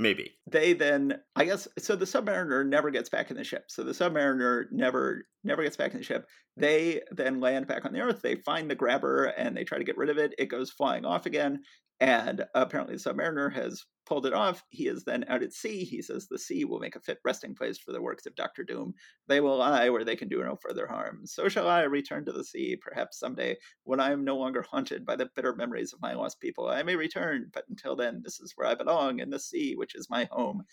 [0.00, 0.38] Maybe.
[0.46, 3.64] They then I guess so the submariner never gets back in the ship.
[3.66, 6.24] So the submariner never never gets back in the ship.
[6.56, 8.22] They then land back on the earth.
[8.22, 10.34] They find the grabber and they try to get rid of it.
[10.38, 11.62] It goes flying off again.
[12.00, 14.64] And apparently the submariner has pulled it off.
[14.70, 15.84] He is then out at sea.
[15.84, 18.64] He says the sea will make a fit resting place for the works of Doctor
[18.64, 18.94] Doom.
[19.26, 21.26] They will lie where they can do no further harm.
[21.26, 25.04] So shall I return to the sea, perhaps someday, when I am no longer haunted
[25.04, 26.68] by the bitter memories of my lost people.
[26.68, 29.94] I may return, but until then, this is where I belong, in the sea, which
[29.94, 30.64] is my home.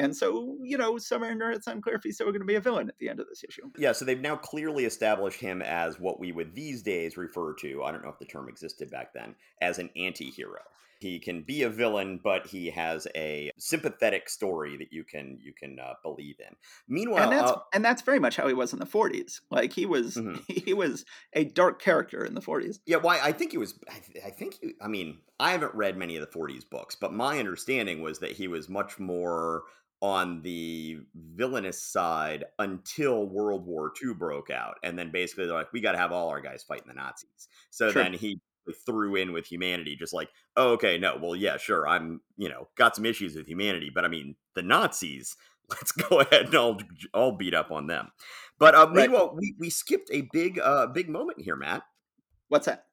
[0.00, 2.96] And so, you know, it's unclear if he's still going to be a villain at
[2.98, 3.70] the end of this issue.
[3.76, 7.84] Yeah, so they've now clearly established him as what we would these days refer to,
[7.84, 10.60] I don't know if the term existed back then, as an anti hero.
[11.00, 15.54] He can be a villain, but he has a sympathetic story that you can you
[15.54, 16.54] can uh, believe in.
[16.88, 19.40] Meanwhile, and that's uh, and that's very much how he was in the '40s.
[19.50, 20.40] Like he was mm-hmm.
[20.46, 22.80] he was a dark character in the '40s.
[22.84, 23.18] Yeah, why?
[23.18, 23.78] I think he was.
[23.88, 24.74] I, th- I think he.
[24.78, 28.32] I mean, I haven't read many of the '40s books, but my understanding was that
[28.32, 29.62] he was much more
[30.02, 34.76] on the villainous side until World War II broke out.
[34.82, 37.48] And then basically they're like, we got to have all our guys fighting the Nazis.
[37.70, 38.40] So then he
[38.86, 42.68] threw in with humanity, just like, oh, okay, no, well, yeah, sure, I'm, you know,
[42.76, 45.36] got some issues with humanity, but I mean, the Nazis,
[45.68, 46.78] let's go ahead and all,
[47.12, 48.10] all beat up on them.
[48.58, 49.08] But uh, right.
[49.08, 51.82] meanwhile, we, we skipped a big, uh, big moment here, Matt.
[52.48, 52.86] What's that?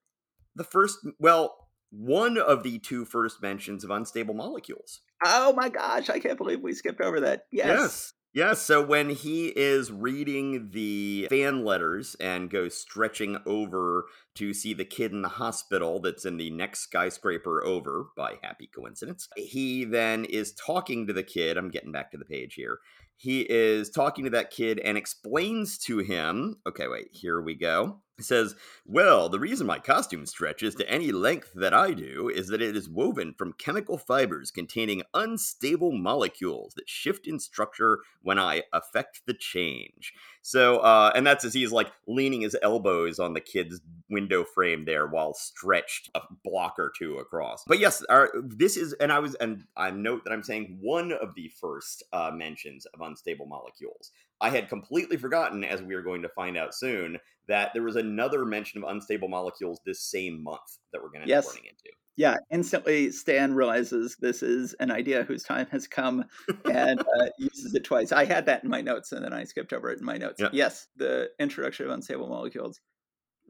[0.55, 5.01] The first, well, one of the two first mentions of unstable molecules.
[5.23, 7.43] Oh my gosh, I can't believe we skipped over that.
[7.51, 7.67] Yes.
[7.67, 8.13] Yes.
[8.33, 14.05] Yeah, so when he is reading the fan letters and goes stretching over
[14.35, 18.67] to see the kid in the hospital that's in the next skyscraper over by happy
[18.67, 21.57] coincidence, he then is talking to the kid.
[21.57, 22.77] I'm getting back to the page here.
[23.15, 26.57] he is talking to that kid and explains to him.
[26.67, 28.01] Okay, wait, here we go.
[28.19, 28.55] Says,
[28.85, 32.75] Well, the reason my costume stretches to any length that I do is that it
[32.75, 39.21] is woven from chemical fibers containing unstable molecules that shift in structure when I affect
[39.27, 40.13] the change.
[40.41, 44.85] So, uh, and that's as he's like leaning his elbows on the kid's window frame
[44.85, 47.65] there while stretched a block or two across.
[47.67, 51.11] But yes, our, this is, and I was, and I note that I'm saying one
[51.11, 54.11] of the first uh, mentions of unstable molecules.
[54.41, 57.17] I had completely forgotten, as we are going to find out soon,
[57.47, 61.27] that there was another mention of unstable molecules this same month that we're going to
[61.27, 61.47] yes.
[61.47, 61.95] running into.
[62.17, 66.25] Yeah, instantly Stan realizes this is an idea whose time has come
[66.65, 68.11] and uh, uses it twice.
[68.11, 70.41] I had that in my notes and then I skipped over it in my notes.
[70.51, 72.81] Yes, the introduction of unstable molecules.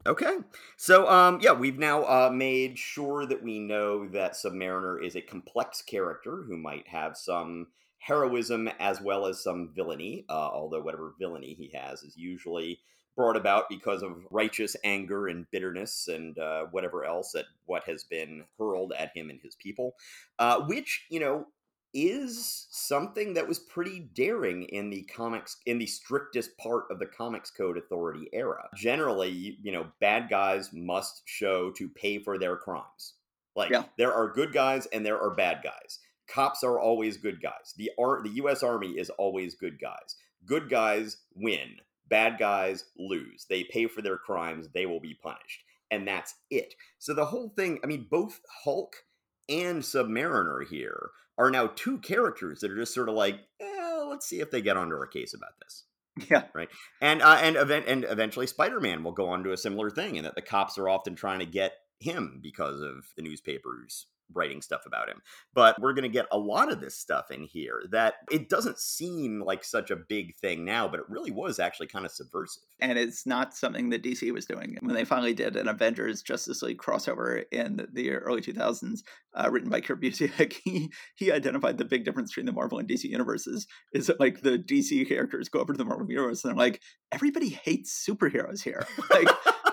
[0.06, 0.36] Okay.
[0.76, 5.22] So, um, yeah, we've now uh, made sure that we know that Submariner is a
[5.22, 7.68] complex character who might have some
[7.98, 12.80] heroism as well as some villainy, uh, although whatever villainy he has is usually
[13.16, 18.04] brought about because of righteous anger and bitterness and uh, whatever else at what has
[18.04, 19.96] been hurled at him and his people,
[20.38, 21.44] uh, which, you know,
[21.92, 27.06] is something that was pretty daring in the comics in the strictest part of the
[27.06, 28.68] comics code authority era.
[28.76, 33.14] Generally you, know bad guys must show to pay for their crimes.
[33.56, 33.84] Like yeah.
[33.96, 35.98] there are good guys and there are bad guys
[36.28, 37.74] cops are always good guys.
[37.76, 38.62] The art, the U.S.
[38.62, 40.16] Army is always good guys.
[40.44, 41.76] Good guys win.
[42.08, 43.46] Bad guys lose.
[43.48, 44.68] They pay for their crimes.
[44.72, 46.74] They will be punished, and that's it.
[46.98, 47.80] So the whole thing.
[47.82, 49.04] I mean, both Hulk
[49.48, 54.26] and Submariner here are now two characters that are just sort of like, eh, let's
[54.26, 55.84] see if they get onto our case about this.
[56.28, 56.44] Yeah.
[56.52, 56.68] Right.
[57.00, 60.16] And uh, and event and eventually Spider Man will go on to a similar thing,
[60.16, 64.62] and that the cops are often trying to get him because of the newspapers writing
[64.62, 65.20] stuff about him.
[65.54, 68.78] But we're going to get a lot of this stuff in here that it doesn't
[68.78, 72.64] seem like such a big thing now, but it really was actually kind of subversive.
[72.80, 74.76] And it's not something that DC was doing.
[74.80, 79.00] When they finally did an Avengers Justice League crossover in the early 2000s,
[79.34, 82.88] uh, written by Kurt Busiek, he, he identified the big difference between the Marvel and
[82.88, 86.50] DC universes is that like the DC characters go over to the Marvel universe and
[86.50, 86.80] they're like,
[87.12, 88.86] everybody hates superheroes here.
[89.10, 89.28] Like,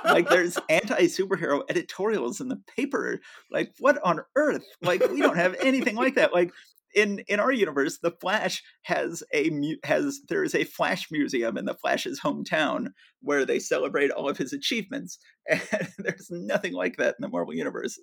[0.05, 3.19] like there's anti superhero editorials in the paper.
[3.51, 4.65] Like, what on earth?
[4.81, 6.33] Like, we don't have anything like that.
[6.33, 6.51] Like,
[6.95, 9.51] in in our universe, the Flash has a
[9.83, 12.87] has there is a Flash museum in the Flash's hometown
[13.21, 17.53] where they celebrate all of his achievements, and there's nothing like that in the Marvel
[17.53, 17.99] universe.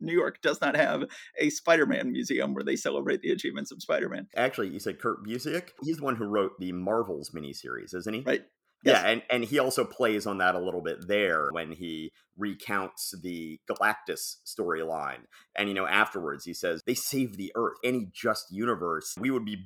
[0.00, 1.04] New York does not have
[1.38, 4.26] a Spider-Man museum where they celebrate the achievements of Spider-Man.
[4.36, 5.70] Actually, you said Kurt Busiek.
[5.82, 8.20] He's the one who wrote the Marvels miniseries, isn't he?
[8.20, 8.42] Right.
[8.84, 9.02] Yes.
[9.02, 13.14] Yeah, and, and he also plays on that a little bit there when he recounts
[13.22, 15.22] the Galactus storyline.
[15.56, 17.76] And, you know, afterwards he says, they saved the Earth.
[17.82, 19.64] Any just universe, we would be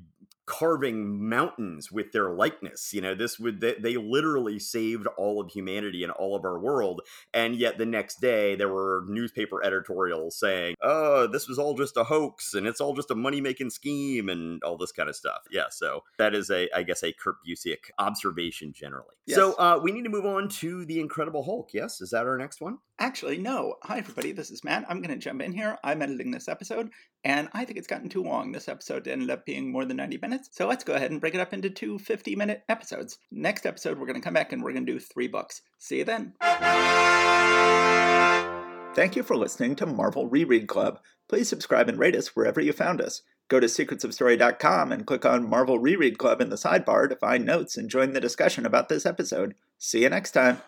[0.48, 2.92] carving mountains with their likeness.
[2.94, 6.58] You know, this would they, they, literally saved all of humanity and all of our
[6.58, 7.02] world.
[7.34, 11.96] And yet the next day there were newspaper editorials saying, "Oh, this was all just
[11.96, 15.42] a hoax and it's all just a money-making scheme and all this kind of stuff."
[15.50, 19.16] Yeah, so that is a I guess a Kurt Busiek observation generally.
[19.26, 19.36] Yes.
[19.36, 21.70] So, uh, we need to move on to the Incredible Hulk.
[21.74, 22.78] Yes, is that our next one?
[22.98, 23.74] Actually, no.
[23.82, 24.84] Hi everybody, this is Matt.
[24.88, 25.76] I'm going to jump in here.
[25.84, 26.90] I'm editing this episode
[27.28, 28.52] and I think it's gotten too long.
[28.52, 30.48] This episode ended up being more than 90 minutes.
[30.50, 33.18] So let's go ahead and break it up into two 50 minute episodes.
[33.30, 35.60] Next episode, we're going to come back and we're going to do three books.
[35.78, 36.32] See you then.
[38.94, 41.00] Thank you for listening to Marvel Reread Club.
[41.28, 43.20] Please subscribe and rate us wherever you found us.
[43.48, 47.76] Go to secretsofstory.com and click on Marvel Reread Club in the sidebar to find notes
[47.76, 49.54] and join the discussion about this episode.
[49.76, 50.62] See you next time.